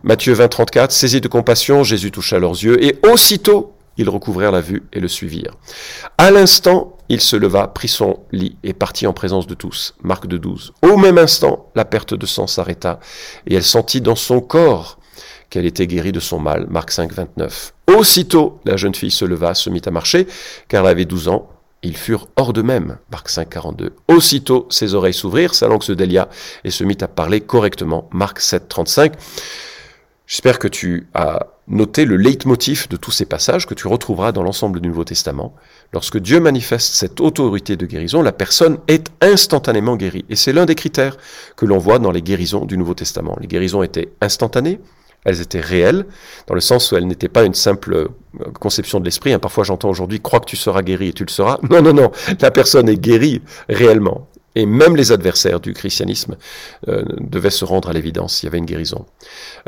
Matthieu 0.03 0.35
20.34, 0.35 0.91
saisi 0.91 1.21
de 1.21 1.29
compassion, 1.29 1.83
Jésus 1.83 2.11
toucha 2.11 2.39
leurs 2.39 2.53
yeux 2.53 2.83
et 2.83 2.99
aussitôt, 3.07 3.75
ils 3.97 4.09
recouvrèrent 4.09 4.53
la 4.53 4.61
vue 4.61 4.85
et 4.93 5.01
le 5.01 5.09
suivirent. 5.09 5.57
À 6.17 6.31
l'instant, 6.31 6.97
il 7.09 7.21
se 7.21 7.37
leva, 7.37 7.67
prit 7.69 7.89
son 7.89 8.21
lit 8.33 8.57
et 8.63 8.73
partit 8.73 9.07
en 9.07 9.13
présence 9.13 9.47
de 9.47 9.55
tous. 9.55 9.95
Marc 10.03 10.27
de 10.27 10.39
12. 10.39 10.73
Au 10.83 10.97
même 10.97 11.19
instant, 11.19 11.71
la 11.75 11.85
perte 11.85 12.15
de 12.15 12.27
sang 12.27 12.47
s'arrêta 12.47 13.01
et 13.47 13.55
elle 13.55 13.65
sentit 13.65 14.01
dans 14.01 14.17
son 14.17 14.41
corps 14.41 14.99
qu'elle 15.51 15.67
était 15.67 15.87
guérie 15.87 16.13
de 16.13 16.21
son 16.21 16.39
mal. 16.39 16.67
Marc 16.69 16.91
5, 16.91 17.13
29. 17.13 17.75
Aussitôt, 17.97 18.61
la 18.65 18.77
jeune 18.77 18.95
fille 18.95 19.11
se 19.11 19.25
leva, 19.25 19.55
se 19.55 19.71
mit 19.71 19.83
à 19.85 19.91
marcher, 19.91 20.27
car 20.69 20.85
elle 20.85 20.91
avait 20.91 21.05
12 21.07 21.29
ans, 21.29 21.49
ils 21.83 21.97
furent 21.97 22.29
hors 22.37 22.53
d'eux-mêmes. 22.53 22.99
Marc 23.11 23.29
5, 23.29 23.49
42. 23.49 23.95
Aussitôt, 24.09 24.67
ses 24.71 24.95
oreilles 24.95 25.15
s'ouvrirent, 25.15 25.55
sa 25.55 25.69
langue 25.69 25.83
se 25.83 25.93
délia 25.93 26.29
et 26.65 26.71
se 26.71 26.85
mit 26.85 26.99
à 27.01 27.09
parler 27.09 27.41
correctement. 27.41 28.09
Marc 28.13 28.41
7, 28.41 28.69
35. 28.69 29.13
J'espère 30.27 30.59
que 30.59 30.69
tu 30.69 31.07
as 31.15 31.47
noté 31.69 32.05
le 32.05 32.17
leitmotiv 32.17 32.89
de 32.89 32.97
tous 32.97 33.11
ces 33.11 33.25
passages 33.25 33.67
que 33.67 33.75
tu 33.75 33.87
retrouveras 33.89 34.33
dans 34.33 34.43
l'ensemble 34.43 34.81
du 34.81 34.89
Nouveau 34.89 35.05
Testament. 35.05 35.55
Lorsque 35.93 36.19
Dieu 36.19 36.41
manifeste 36.41 36.95
cette 36.95 37.21
autorité 37.21 37.77
de 37.77 37.87
guérison, 37.87 38.23
la 38.23 38.33
personne 38.33 38.79
est 38.89 39.09
instantanément 39.23 39.97
guérie. 39.97 40.25
Et 40.29 40.37
c'est 40.37 40.53
l'un 40.53 40.67
des 40.67 40.75
critères 40.75 41.17
que 41.57 41.65
l'on 41.65 41.79
voit 41.79 41.99
dans 41.99 42.11
les 42.11 42.23
guérisons 42.23 42.65
du 42.65 42.77
Nouveau 42.77 42.95
Testament. 42.95 43.39
Les 43.41 43.47
guérisons 43.47 43.83
étaient 43.83 44.13
instantanées, 44.21 44.81
elles 45.25 45.41
étaient 45.41 45.61
réelles, 45.61 46.07
dans 46.47 46.55
le 46.55 46.61
sens 46.61 46.91
où 46.91 46.97
elles 46.97 47.07
n'étaient 47.07 47.29
pas 47.29 47.45
une 47.45 47.55
simple 47.55 47.95
euh, 47.95 48.09
conception 48.61 49.01
de 49.01 49.05
l'esprit. 49.05 49.33
Hein. 49.33 49.39
Parfois 49.39 49.65
j'entends 49.65 49.91
aujourd'hui, 49.91 50.21
crois 50.21 50.41
que 50.41 50.47
tu 50.47 50.57
seras 50.57 50.83
guéri 50.83 51.09
et 51.09 51.13
tu 51.13 51.25
le 51.25 51.31
seras. 51.31 51.59
Non, 51.71 51.83
non, 51.83 51.93
non, 51.93 52.11
la 52.41 52.51
personne 52.51 52.89
est 52.89 52.97
guérie 52.97 53.43
réellement. 53.69 54.29
Et 54.55 54.65
même 54.65 54.97
les 54.97 55.13
adversaires 55.13 55.61
du 55.61 55.73
christianisme 55.73 56.37
euh, 56.89 57.05
devaient 57.21 57.51
se 57.51 57.65
rendre 57.65 57.91
à 57.91 57.93
l'évidence, 57.93 58.43
il 58.43 58.47
y 58.47 58.49
avait 58.49 58.59
une 58.59 58.65
guérison. 58.65 59.07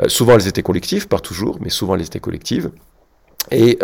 Euh, 0.01 0.09
souvent 0.09 0.33
elles 0.33 0.47
étaient 0.47 0.63
collectives, 0.63 1.07
pas 1.07 1.19
toujours, 1.19 1.59
mais 1.61 1.69
souvent 1.69 1.95
elles 1.95 2.01
étaient 2.01 2.19
collectives. 2.19 2.71
Et 3.49 3.79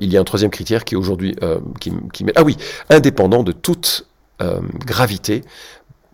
il 0.00 0.12
y 0.12 0.16
a 0.16 0.20
un 0.20 0.24
troisième 0.24 0.52
critère 0.52 0.84
qui 0.84 0.94
aujourd'hui, 0.94 1.34
qui, 1.80 1.92
qui, 2.12 2.24
ah 2.36 2.44
oui, 2.44 2.56
indépendant 2.90 3.42
de 3.42 3.50
toute 3.50 4.06
gravité 4.86 5.42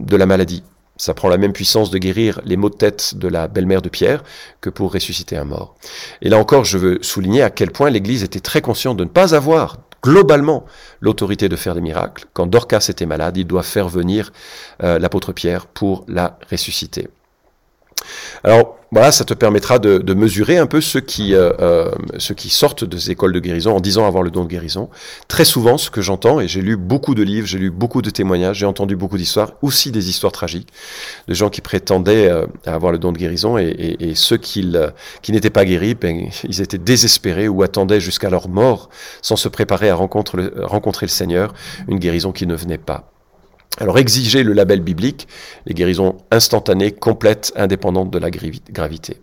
de 0.00 0.16
la 0.16 0.24
maladie. 0.24 0.62
Ça 0.96 1.14
prend 1.14 1.28
la 1.28 1.38
même 1.38 1.52
puissance 1.52 1.90
de 1.90 1.98
guérir 1.98 2.40
les 2.44 2.56
maux 2.56 2.70
de 2.70 2.76
tête 2.76 3.14
de 3.16 3.28
la 3.28 3.48
belle-mère 3.48 3.82
de 3.82 3.88
Pierre 3.88 4.24
que 4.60 4.70
pour 4.70 4.92
ressusciter 4.92 5.36
un 5.36 5.44
mort. 5.44 5.74
Et 6.22 6.28
là 6.28 6.38
encore, 6.38 6.64
je 6.64 6.78
veux 6.78 6.98
souligner 7.02 7.42
à 7.42 7.50
quel 7.50 7.70
point 7.70 7.90
l'Église 7.90 8.22
était 8.22 8.40
très 8.40 8.60
consciente 8.60 8.96
de 8.96 9.04
ne 9.04 9.08
pas 9.08 9.34
avoir 9.34 9.78
globalement 10.02 10.64
l'autorité 11.00 11.48
de 11.48 11.56
faire 11.56 11.74
des 11.74 11.80
miracles. 11.80 12.26
Quand 12.32 12.46
Dorcas 12.46 12.86
était 12.88 13.06
malade, 13.06 13.36
il 13.36 13.46
doit 13.46 13.62
faire 13.62 13.88
venir 13.88 14.32
euh, 14.82 14.98
l'apôtre 14.98 15.32
Pierre 15.32 15.66
pour 15.66 16.04
la 16.08 16.38
ressusciter. 16.50 17.08
Alors 18.44 18.76
voilà, 18.92 19.10
ça 19.10 19.24
te 19.24 19.34
permettra 19.34 19.78
de, 19.78 20.14
mesurer 20.14 20.58
un 20.58 20.66
peu 20.66 20.80
ceux 20.80 21.00
qui, 21.00 21.34
euh, 21.34 21.52
euh, 21.60 21.90
ceux 22.18 22.34
qui 22.34 22.50
sortent 22.50 22.84
des 22.84 23.10
écoles 23.10 23.32
de 23.32 23.40
guérison 23.40 23.74
en 23.74 23.80
disant 23.80 24.06
avoir 24.06 24.22
le 24.22 24.30
don 24.30 24.44
de 24.44 24.48
guérison. 24.48 24.88
Très 25.28 25.44
souvent, 25.44 25.76
ce 25.76 25.90
que 25.90 26.00
j'entends, 26.00 26.40
et 26.40 26.48
j'ai 26.48 26.62
lu 26.62 26.76
beaucoup 26.76 27.14
de 27.14 27.22
livres, 27.22 27.46
j'ai 27.46 27.58
lu 27.58 27.70
beaucoup 27.70 28.00
de 28.00 28.10
témoignages, 28.10 28.58
j'ai 28.58 28.66
entendu 28.66 28.94
beaucoup 28.96 29.18
d'histoires, 29.18 29.52
aussi 29.60 29.90
des 29.90 30.08
histoires 30.08 30.32
tragiques, 30.32 30.68
de 31.26 31.34
gens 31.34 31.50
qui 31.50 31.60
prétendaient 31.60 32.30
euh, 32.30 32.46
avoir 32.64 32.92
le 32.92 32.98
don 32.98 33.12
de 33.12 33.18
guérison, 33.18 33.58
et, 33.58 34.12
ceux 34.14 34.36
qui, 34.36 34.64
n'étaient 35.28 35.50
pas 35.50 35.64
guéris, 35.64 35.94
ben, 35.94 36.28
ils 36.44 36.60
étaient 36.60 36.78
désespérés 36.78 37.48
ou 37.48 37.62
attendaient 37.62 38.00
jusqu'à 38.00 38.30
leur 38.30 38.48
mort 38.48 38.88
sans 39.20 39.36
se 39.36 39.48
préparer 39.48 39.90
à 39.90 39.96
rencontrer 39.96 41.06
le 41.06 41.10
Seigneur, 41.10 41.52
une 41.88 41.98
guérison 41.98 42.32
qui 42.32 42.46
ne 42.46 42.54
venait 42.54 42.78
pas. 42.78 43.15
Alors 43.78 43.98
exiger 43.98 44.42
le 44.42 44.52
label 44.52 44.80
biblique, 44.80 45.28
les 45.66 45.74
guérisons 45.74 46.16
instantanées, 46.30 46.92
complètes, 46.92 47.52
indépendantes 47.56 48.10
de 48.10 48.18
la 48.18 48.30
gravité. 48.30 49.18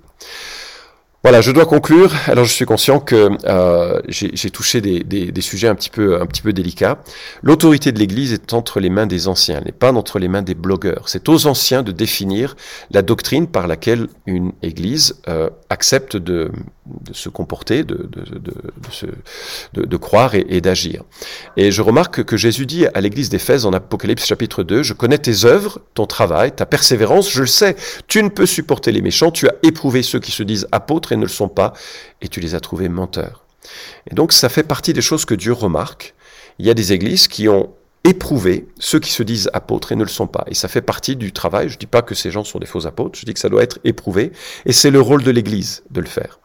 Voilà, 1.24 1.40
je 1.40 1.52
dois 1.52 1.66
conclure. 1.66 2.12
Alors, 2.28 2.44
je 2.44 2.52
suis 2.52 2.66
conscient 2.66 3.00
que 3.00 3.30
euh, 3.46 4.02
j'ai 4.10 4.50
touché 4.50 4.82
des, 4.82 5.42
sujets 5.42 5.70
un 5.70 5.76
petit 5.76 5.90
peu, 5.90 6.20
un 6.20 6.26
petit 6.26 6.42
peu 6.42 6.52
délicats. 6.52 7.02
L'autorité 7.42 7.94
de 7.94 8.00
l'Église 8.00 8.34
est 8.34 8.54
entre 8.54 8.82
les 8.82 8.90
mains 8.90 9.06
des 9.08 9.30
anciens, 9.30 9.60
elle 9.60 9.64
n'est 9.64 9.72
pas 9.72 9.94
entre 9.94 10.20
les 10.20 10.28
mains 10.28 10.42
des 10.42 10.54
blogueurs. 10.54 11.08
C'est 11.08 11.30
aux 11.30 11.48
anciens 11.48 11.82
de 11.82 11.94
définir 11.94 12.58
la 12.92 13.04
doctrine 13.04 13.48
par 13.48 13.68
laquelle 13.68 14.08
une 14.26 14.52
Église 14.62 15.16
euh, 15.30 15.50
accepte 15.70 16.18
de, 16.18 16.52
de, 16.86 17.14
se 17.14 17.30
comporter, 17.30 17.84
de, 17.84 17.96
de, 17.96 18.40
de, 18.40 18.54
se, 18.92 19.06
de 19.74 19.98
croire 19.98 20.36
et, 20.36 20.46
et 20.50 20.62
d'agir. 20.62 21.04
Et 21.56 21.72
je 21.72 21.82
remarque 21.82 22.24
que 22.24 22.38
Jésus 22.38 22.66
dit 22.66 22.86
à 22.88 23.02
l'Église 23.02 23.30
d'Éphèse 23.30 23.66
en 23.66 23.74
Apocalypse 23.74 24.26
chapitre 24.26 24.64
2, 24.64 24.84
je 24.84 24.94
connais 24.94 25.18
tes 25.18 25.46
œuvres, 25.46 25.80
ton 25.94 26.06
travail, 26.06 26.52
ta 26.52 26.66
persévérance, 26.66 27.32
je 27.32 27.42
le 27.42 27.48
sais. 27.48 27.76
Tu 28.08 28.22
ne 28.22 28.30
peux 28.30 28.46
supporter 28.46 28.92
les 28.92 29.02
méchants, 29.02 29.32
tu 29.32 29.48
as 29.48 29.56
éprouvé 29.64 30.04
ceux 30.04 30.20
qui 30.20 30.32
se 30.32 30.44
disent 30.44 30.68
apôtres 30.72 31.14
ne 31.16 31.24
le 31.24 31.28
sont 31.28 31.50
pas, 31.50 31.74
et 32.22 32.28
tu 32.28 32.40
les 32.40 32.56
as 32.56 32.60
trouvés 32.60 32.90
menteurs. 32.90 33.46
Et 34.10 34.16
donc 34.16 34.34
ça 34.34 34.50
fait 34.50 34.64
partie 34.64 34.94
des 34.94 35.02
choses 35.02 35.26
que 35.26 35.36
Dieu 35.36 35.54
remarque. 35.54 36.14
Il 36.60 36.66
y 36.66 36.70
a 36.70 36.74
des 36.74 36.94
églises 36.94 37.28
qui 37.28 37.48
ont 37.48 37.74
éprouvé 38.04 38.68
ceux 38.80 39.00
qui 39.00 39.12
se 39.12 39.24
disent 39.24 39.50
apôtres 39.54 39.92
et 39.94 39.96
ne 39.96 40.04
le 40.04 40.10
sont 40.10 40.28
pas. 40.28 40.44
Et 40.48 40.54
ça 40.54 40.68
fait 40.68 40.82
partie 40.82 41.16
du 41.16 41.32
travail. 41.32 41.70
Je 41.70 41.76
ne 41.76 41.80
dis 41.80 41.86
pas 41.86 42.02
que 42.02 42.16
ces 42.16 42.32
gens 42.32 42.44
sont 42.44 42.60
des 42.60 42.66
faux 42.66 42.86
apôtres, 42.86 43.18
je 43.18 43.26
dis 43.26 43.34
que 43.34 43.40
ça 43.40 43.50
doit 43.50 43.64
être 43.64 43.80
éprouvé, 43.84 44.34
et 44.66 44.74
c'est 44.74 44.92
le 44.92 45.02
rôle 45.02 45.24
de 45.24 45.32
l'Église 45.32 45.84
de 45.90 46.02
le 46.02 46.08
faire. 46.08 46.40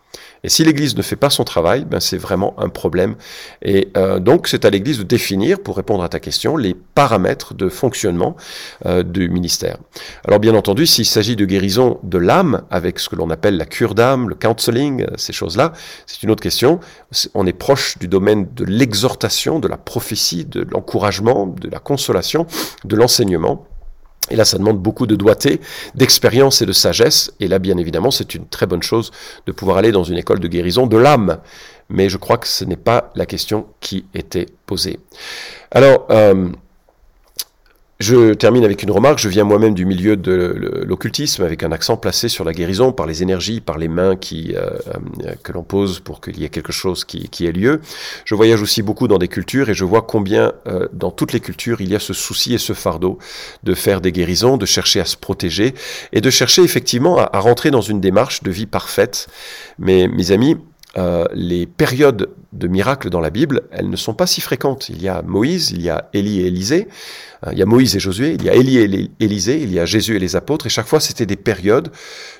Et 0.45 0.49
si 0.49 0.65
l'Église 0.65 0.97
ne 0.97 1.03
fait 1.03 1.17
pas 1.17 1.31
son 1.31 1.45
travail, 1.45 1.85
ben 1.85 2.01
c'est 2.01 2.17
vraiment 2.17 2.55
un 2.59 2.69
problème. 2.69 3.17
Et 3.63 3.91
euh, 3.97 4.19
donc 4.19 4.49
c'est 4.49 4.65
à 4.65 4.71
l'Église 4.71 4.99
de 4.99 5.03
définir, 5.03 5.61
pour 5.61 5.77
répondre 5.77 6.03
à 6.03 6.09
ta 6.09 6.21
question, 6.21 6.57
les 6.57 6.75
paramètres 6.75 7.55
de 7.55 7.69
fonctionnement 7.69 8.37
euh, 8.87 9.03
du 9.03 9.29
ministère. 9.29 9.79
Alors 10.25 10.41
bien 10.41 10.55
entendu, 10.55 10.87
s'il 10.87 11.07
s'agit 11.07 11.37
de 11.37 11.45
guérison 11.45 11.99
de 12.03 12.19
l'âme, 12.19 12.63
avec 12.71 12.99
ce 12.99 13.09
que 13.09 13.17
l'on 13.17 13.31
appelle 13.31 13.57
la 13.57 13.67
cure 13.67 13.95
d'âme, 13.95 14.29
le 14.29 14.35
counseling, 14.35 15.03
euh, 15.03 15.07
ces 15.17 15.33
choses-là, 15.33 15.73
c'est 16.07 16.23
une 16.23 16.31
autre 16.31 16.43
question. 16.43 16.81
On 17.35 17.47
est 17.47 17.53
proche 17.53 17.99
du 17.99 18.09
domaine 18.09 18.49
de 18.55 18.65
l'exhortation, 18.65 19.59
de 19.59 19.69
la 19.69 19.77
prophétie, 19.77 20.45
de 20.45 20.67
l'encouragement, 20.71 21.47
de 21.47 21.69
la 21.69 21.79
consolation, 21.79 22.47
de 22.85 22.97
l'enseignement. 22.97 23.67
Et 24.31 24.37
là, 24.37 24.45
ça 24.45 24.59
demande 24.59 24.79
beaucoup 24.79 25.07
de 25.07 25.17
doigté, 25.17 25.61
d'expérience 25.95 26.63
et 26.63 26.67
de 26.67 26.73
sagesse. 26.73 27.33
Et 27.41 27.49
là, 27.49 27.59
bien 27.59 27.77
évidemment, 27.79 28.11
c'est 28.11 28.35
une 28.35 28.47
très 28.47 28.67
bonne 28.67 28.83
chose 28.83 29.11
de 29.47 29.53
pouvoir 29.53 29.79
aller 29.79 29.93
dans 29.93 30.05
une 30.05 30.19
école 30.19 30.41
de 30.41 30.49
guérison 30.49 30.87
de 30.87 30.97
l'âme. 30.97 31.39
Mais 31.89 32.09
je 32.09 32.19
crois 32.19 32.39
que 32.39 32.47
ce 32.47 32.65
n'est 32.65 32.77
pas 32.77 33.11
la 33.15 33.27
question 33.27 33.67
qui 33.81 34.05
était 34.15 34.47
posée. 34.67 34.99
Alors, 35.71 36.07
euh, 36.11 36.49
je 38.01 38.33
termine 38.35 38.65
avec 38.65 38.83
une 38.85 38.93
remarque. 38.93 39.19
Je 39.19 39.29
viens 39.29 39.43
moi-même 39.43 39.75
du 39.75 39.85
milieu 39.85 40.17
de 40.17 40.85
l'occultisme, 40.87 41.43
avec 41.43 41.65
un 41.65 41.73
accent 41.73 41.97
placé 41.97 42.29
sur 42.29 42.45
la 42.45 42.53
guérison 42.53 42.93
par 42.93 43.07
les 43.07 43.23
énergies, 43.23 43.61
par 43.61 43.77
les 43.77 43.89
mains 43.89 44.15
qui, 44.15 44.55
euh, 44.55 44.71
euh, 45.25 45.35
que 45.43 45.53
l'on 45.53 45.65
pose 45.65 45.99
pour 45.99 46.21
qu'il 46.21 46.39
y 46.39 46.45
ait 46.45 46.49
quelque 46.49 46.73
chose 46.73 47.05
qui, 47.05 47.29
qui, 47.29 47.47
ait 47.47 47.53
lieu. 47.53 47.81
Je 48.25 48.37
voyage 48.37 48.63
aussi 48.63 48.83
beaucoup 48.83 49.09
dans 49.09 49.19
des 49.19 49.27
cultures 49.27 49.69
et 49.69 49.75
je 49.75 49.85
vois 49.85 50.03
combien 50.03 50.53
euh, 50.69 50.87
dans 50.93 51.11
toutes 51.11 51.33
les 51.33 51.41
cultures 51.41 51.81
il 51.81 51.91
y 51.91 51.97
a 51.97 52.01
ce 52.01 52.13
souci 52.13 52.55
et 52.55 52.59
ce 52.59 52.73
fardeau 52.73 53.19
de 53.65 53.75
faire 53.75 54.01
des 54.01 54.13
guérisons, 54.13 54.57
de 54.57 54.67
chercher 54.67 55.01
à 55.01 55.05
se 55.05 55.17
protéger 55.17 55.75
et 56.13 56.21
de 56.21 56.31
chercher 56.31 56.63
effectivement 56.63 57.19
à, 57.19 57.29
à 57.33 57.41
rentrer 57.41 57.73
dans 57.73 57.81
une 57.81 58.01
démarche 58.01 58.45
de 58.45 58.51
vie 58.53 58.67
parfaite. 58.67 59.27
Mais 59.81 60.07
mes 60.07 60.31
amis, 60.31 60.57
euh, 60.99 61.25
les 61.33 61.67
périodes 61.67 62.31
de 62.53 62.67
miracles 62.67 63.09
dans 63.09 63.21
la 63.21 63.31
Bible, 63.31 63.63
elles 63.71 63.89
ne 63.89 63.95
sont 63.95 64.15
pas 64.15 64.27
si 64.27 64.41
fréquentes. 64.41 64.89
Il 64.89 65.01
y 65.01 65.07
a 65.07 65.23
Moïse, 65.23 65.71
il 65.71 65.81
y 65.81 65.91
a 65.91 66.09
Élie 66.13 66.41
et 66.41 66.47
Élisée, 66.47 66.89
euh, 67.47 67.53
il 67.53 67.59
y 67.59 67.63
a 67.63 67.67
Moïse 67.67 67.95
et 67.95 68.01
Josué, 68.01 68.35
il 68.35 68.43
y 68.43 68.49
a 68.49 68.55
Élie 68.55 68.79
et 68.79 69.11
Élisée, 69.21 69.63
il 69.63 69.73
y 69.73 69.79
a 69.79 69.85
Jésus 69.85 70.17
et 70.17 70.19
les 70.19 70.35
apôtres, 70.35 70.67
et 70.67 70.71
chaque 70.71 70.89
fois 70.89 70.99
c'était 70.99 71.27
des 71.27 71.37
périodes 71.37 71.93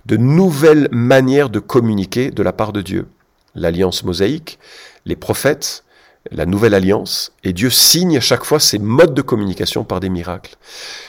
de 0.07 0.17
nouvelles 0.17 0.89
manières 0.91 1.51
de 1.51 1.61
communiquer 1.61 2.33
de 2.33 2.43
la 2.43 2.53
part 2.53 2.73
de 2.73 2.83
Dieu. 2.83 3.07
L'alliance 3.55 4.03
mosaïque, 4.03 4.59
les 5.07 5.17
prophètes, 5.17 5.85
la 6.31 6.47
nouvelle 6.47 6.75
alliance, 6.75 7.33
et 7.45 7.53
Dieu 7.53 7.71
signe 7.71 8.17
à 8.17 8.21
chaque 8.21 8.45
fois 8.45 8.61
ces 8.61 8.79
modes 8.79 9.15
de 9.15 9.23
communication 9.23 9.85
par 9.85 10.01
des 10.01 10.09
miracles. 10.09 10.57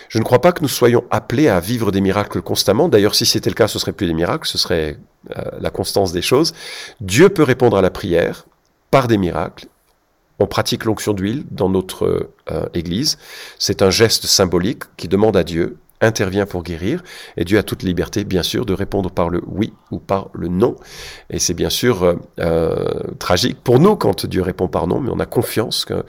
Je 0.08 0.18
ne 0.18 0.24
crois 0.24 0.42
pas 0.42 0.52
que 0.52 0.62
nous 0.62 0.70
soyons 0.70 1.04
appelés 1.12 1.48
à 1.48 1.60
vivre 1.60 1.92
des 1.92 2.02
miracles 2.02 2.42
constamment. 2.42 2.90
D'ailleurs, 2.90 3.16
si 3.16 3.26
c'était 3.26 3.50
le 3.50 3.56
cas, 3.56 3.68
ce 3.68 3.80
serait 3.80 3.92
plus 3.92 4.08
des 4.08 4.14
miracles, 4.14 4.48
ce 4.48 4.58
serait 4.58 4.98
euh, 5.38 5.44
la 5.60 5.70
constance 5.70 6.12
des 6.12 6.22
choses. 6.22 6.54
Dieu 7.02 7.30
peut 7.30 7.44
répondre 7.44 7.78
à 7.78 7.82
la 7.82 7.92
prière 7.92 8.46
par 8.92 9.08
des 9.08 9.18
miracles. 9.18 9.68
On 10.40 10.48
pratique 10.48 10.86
l'onction 10.86 11.14
d'huile 11.14 11.44
dans 11.52 11.70
notre 11.70 12.32
euh, 12.52 12.66
Église. 12.74 13.18
C'est 13.60 13.82
un 13.82 13.90
geste 13.90 14.26
symbolique 14.26 14.84
qui 14.96 15.08
demande 15.08 15.36
à 15.36 15.44
Dieu 15.44 15.78
intervient 16.02 16.46
pour 16.46 16.64
guérir, 16.64 17.04
et 17.38 17.46
Dieu 17.46 17.58
a 17.58 17.64
toute 17.64 17.84
liberté, 17.84 18.24
bien 18.24 18.44
sûr, 18.44 18.66
de 18.66 18.74
répondre 18.74 19.12
par 19.12 19.30
le 19.30 19.42
oui 19.48 19.74
ou 19.92 20.00
par 20.00 20.30
le 20.34 20.48
non. 20.48 20.76
Et 21.30 21.40
c'est 21.40 21.54
bien 21.54 21.70
sûr 21.70 22.04
euh, 22.04 22.16
euh, 22.40 22.86
tragique 23.20 23.58
pour 23.64 23.80
nous 23.80 23.96
quand 23.96 24.26
Dieu 24.26 24.42
répond 24.42 24.68
par 24.68 24.88
non, 24.88 25.00
mais 25.00 25.10
on 25.12 25.20
a 25.20 25.26
confiance 25.26 25.86
que 25.86 26.04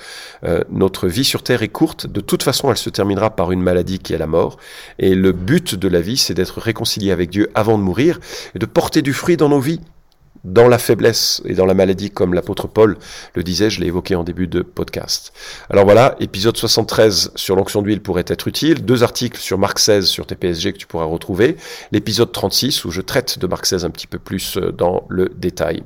euh, 0.44 0.62
notre 0.70 1.08
vie 1.08 1.24
sur 1.24 1.42
Terre 1.42 1.62
est 1.62 1.68
courte. 1.68 2.06
De 2.06 2.20
toute 2.20 2.42
façon, 2.42 2.70
elle 2.70 2.76
se 2.76 2.90
terminera 2.90 3.30
par 3.30 3.52
une 3.52 3.62
maladie 3.62 3.98
qui 3.98 4.12
est 4.12 4.18
la 4.18 4.26
mort. 4.26 4.58
Et 4.98 5.14
le 5.14 5.32
but 5.32 5.74
de 5.74 5.88
la 5.88 6.00
vie, 6.00 6.16
c'est 6.16 6.34
d'être 6.34 6.60
réconcilié 6.60 7.12
avec 7.12 7.30
Dieu 7.30 7.50
avant 7.54 7.78
de 7.78 7.82
mourir 7.82 8.20
et 8.54 8.58
de 8.58 8.66
porter 8.66 9.02
du 9.02 9.12
fruit 9.12 9.36
dans 9.36 9.48
nos 9.48 9.60
vies 9.60 9.80
dans 10.44 10.68
la 10.68 10.78
faiblesse 10.78 11.42
et 11.44 11.54
dans 11.54 11.66
la 11.66 11.74
maladie, 11.74 12.10
comme 12.10 12.34
l'apôtre 12.34 12.66
Paul 12.66 12.96
le 13.34 13.42
disait, 13.42 13.70
je 13.70 13.80
l'ai 13.80 13.86
évoqué 13.86 14.14
en 14.14 14.24
début 14.24 14.46
de 14.46 14.62
podcast. 14.62 15.32
Alors 15.68 15.84
voilà, 15.84 16.16
épisode 16.20 16.56
73 16.56 17.32
sur 17.34 17.56
l'onction 17.56 17.82
d'huile 17.82 18.00
pourrait 18.00 18.24
être 18.26 18.48
utile, 18.48 18.84
deux 18.84 19.02
articles 19.02 19.38
sur 19.40 19.58
Marc 19.58 19.78
16 19.78 20.06
sur 20.06 20.26
TPSG 20.26 20.72
que 20.72 20.78
tu 20.78 20.86
pourras 20.86 21.04
retrouver, 21.04 21.56
l'épisode 21.92 22.32
36 22.32 22.84
où 22.84 22.90
je 22.90 23.00
traite 23.00 23.38
de 23.38 23.46
Marc 23.46 23.66
16 23.66 23.84
un 23.84 23.90
petit 23.90 24.06
peu 24.06 24.18
plus 24.18 24.56
euh, 24.56 24.72
dans 24.72 25.04
le 25.08 25.28
détail. 25.28 25.82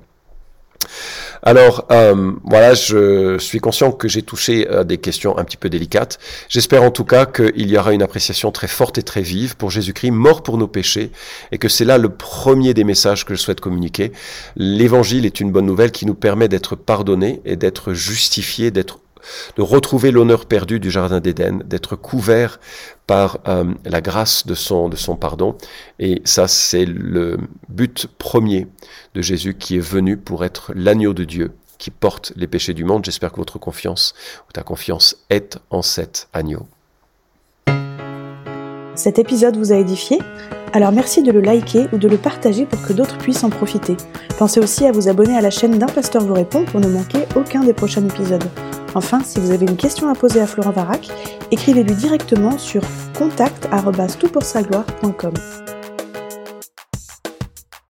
Alors 1.42 1.86
euh, 1.90 2.32
voilà, 2.44 2.74
je 2.74 3.38
suis 3.38 3.60
conscient 3.60 3.92
que 3.92 4.08
j'ai 4.08 4.22
touché 4.22 4.68
à 4.68 4.84
des 4.84 4.98
questions 4.98 5.36
un 5.38 5.44
petit 5.44 5.56
peu 5.56 5.68
délicates. 5.68 6.18
J'espère 6.48 6.82
en 6.82 6.90
tout 6.90 7.04
cas 7.04 7.26
qu'il 7.26 7.68
y 7.70 7.76
aura 7.76 7.92
une 7.92 8.02
appréciation 8.02 8.50
très 8.50 8.68
forte 8.68 8.98
et 8.98 9.02
très 9.02 9.22
vive 9.22 9.56
pour 9.56 9.70
Jésus-Christ, 9.70 10.10
mort 10.10 10.42
pour 10.42 10.58
nos 10.58 10.68
péchés, 10.68 11.10
et 11.52 11.58
que 11.58 11.68
c'est 11.68 11.84
là 11.84 11.98
le 11.98 12.08
premier 12.08 12.74
des 12.74 12.84
messages 12.84 13.24
que 13.24 13.34
je 13.34 13.40
souhaite 13.40 13.60
communiquer. 13.60 14.12
L'évangile 14.56 15.26
est 15.26 15.40
une 15.40 15.52
bonne 15.52 15.66
nouvelle 15.66 15.92
qui 15.92 16.06
nous 16.06 16.14
permet 16.14 16.48
d'être 16.48 16.76
pardonnés 16.76 17.40
et 17.44 17.56
d'être 17.56 17.92
justifiés, 17.92 18.70
d'être 18.70 18.98
de 19.56 19.62
retrouver 19.62 20.10
l'honneur 20.10 20.46
perdu 20.46 20.80
du 20.80 20.90
Jardin 20.90 21.20
d'Éden, 21.20 21.62
d'être 21.64 21.96
couvert 21.96 22.60
par 23.06 23.38
euh, 23.48 23.64
la 23.84 24.00
grâce 24.00 24.46
de 24.46 24.54
son, 24.54 24.88
de 24.88 24.96
son 24.96 25.16
pardon. 25.16 25.56
Et 25.98 26.22
ça, 26.24 26.48
c'est 26.48 26.86
le 26.86 27.38
but 27.68 28.06
premier 28.18 28.66
de 29.14 29.22
Jésus 29.22 29.54
qui 29.54 29.76
est 29.76 29.80
venu 29.80 30.16
pour 30.16 30.44
être 30.44 30.72
l'agneau 30.74 31.12
de 31.12 31.24
Dieu 31.24 31.52
qui 31.78 31.90
porte 31.90 32.32
les 32.36 32.46
péchés 32.46 32.74
du 32.74 32.84
monde. 32.84 33.04
J'espère 33.04 33.32
que 33.32 33.36
votre 33.36 33.58
confiance 33.58 34.14
ou 34.48 34.52
ta 34.52 34.62
confiance 34.62 35.16
est 35.28 35.58
en 35.70 35.82
cet 35.82 36.28
agneau. 36.32 36.66
Cet 38.94 39.18
épisode 39.18 39.56
vous 39.56 39.72
a 39.72 39.76
édifié? 39.76 40.18
Alors 40.72 40.92
merci 40.92 41.22
de 41.22 41.32
le 41.32 41.40
liker 41.40 41.86
ou 41.92 41.98
de 41.98 42.08
le 42.08 42.16
partager 42.16 42.64
pour 42.64 42.80
que 42.82 42.92
d'autres 42.92 43.13
puissent 43.24 43.42
en 43.42 43.48
profiter. 43.48 43.96
Pensez 44.38 44.60
aussi 44.60 44.86
à 44.86 44.92
vous 44.92 45.08
abonner 45.08 45.36
à 45.36 45.40
la 45.40 45.50
chaîne 45.50 45.78
d'un 45.78 45.86
pasteur 45.86 46.22
vous 46.22 46.34
répond 46.34 46.66
pour 46.66 46.78
ne 46.80 46.88
manquer 46.88 47.20
aucun 47.36 47.64
des 47.64 47.72
prochains 47.72 48.04
épisodes. 48.04 48.44
Enfin, 48.94 49.20
si 49.24 49.40
vous 49.40 49.50
avez 49.50 49.64
une 49.64 49.76
question 49.76 50.10
à 50.10 50.14
poser 50.14 50.42
à 50.42 50.46
Florent 50.46 50.72
Varac, 50.72 51.08
écrivez-lui 51.50 51.94
directement 51.94 52.58
sur 52.58 52.82
contact.toutpoursagloire.com. 53.16 55.32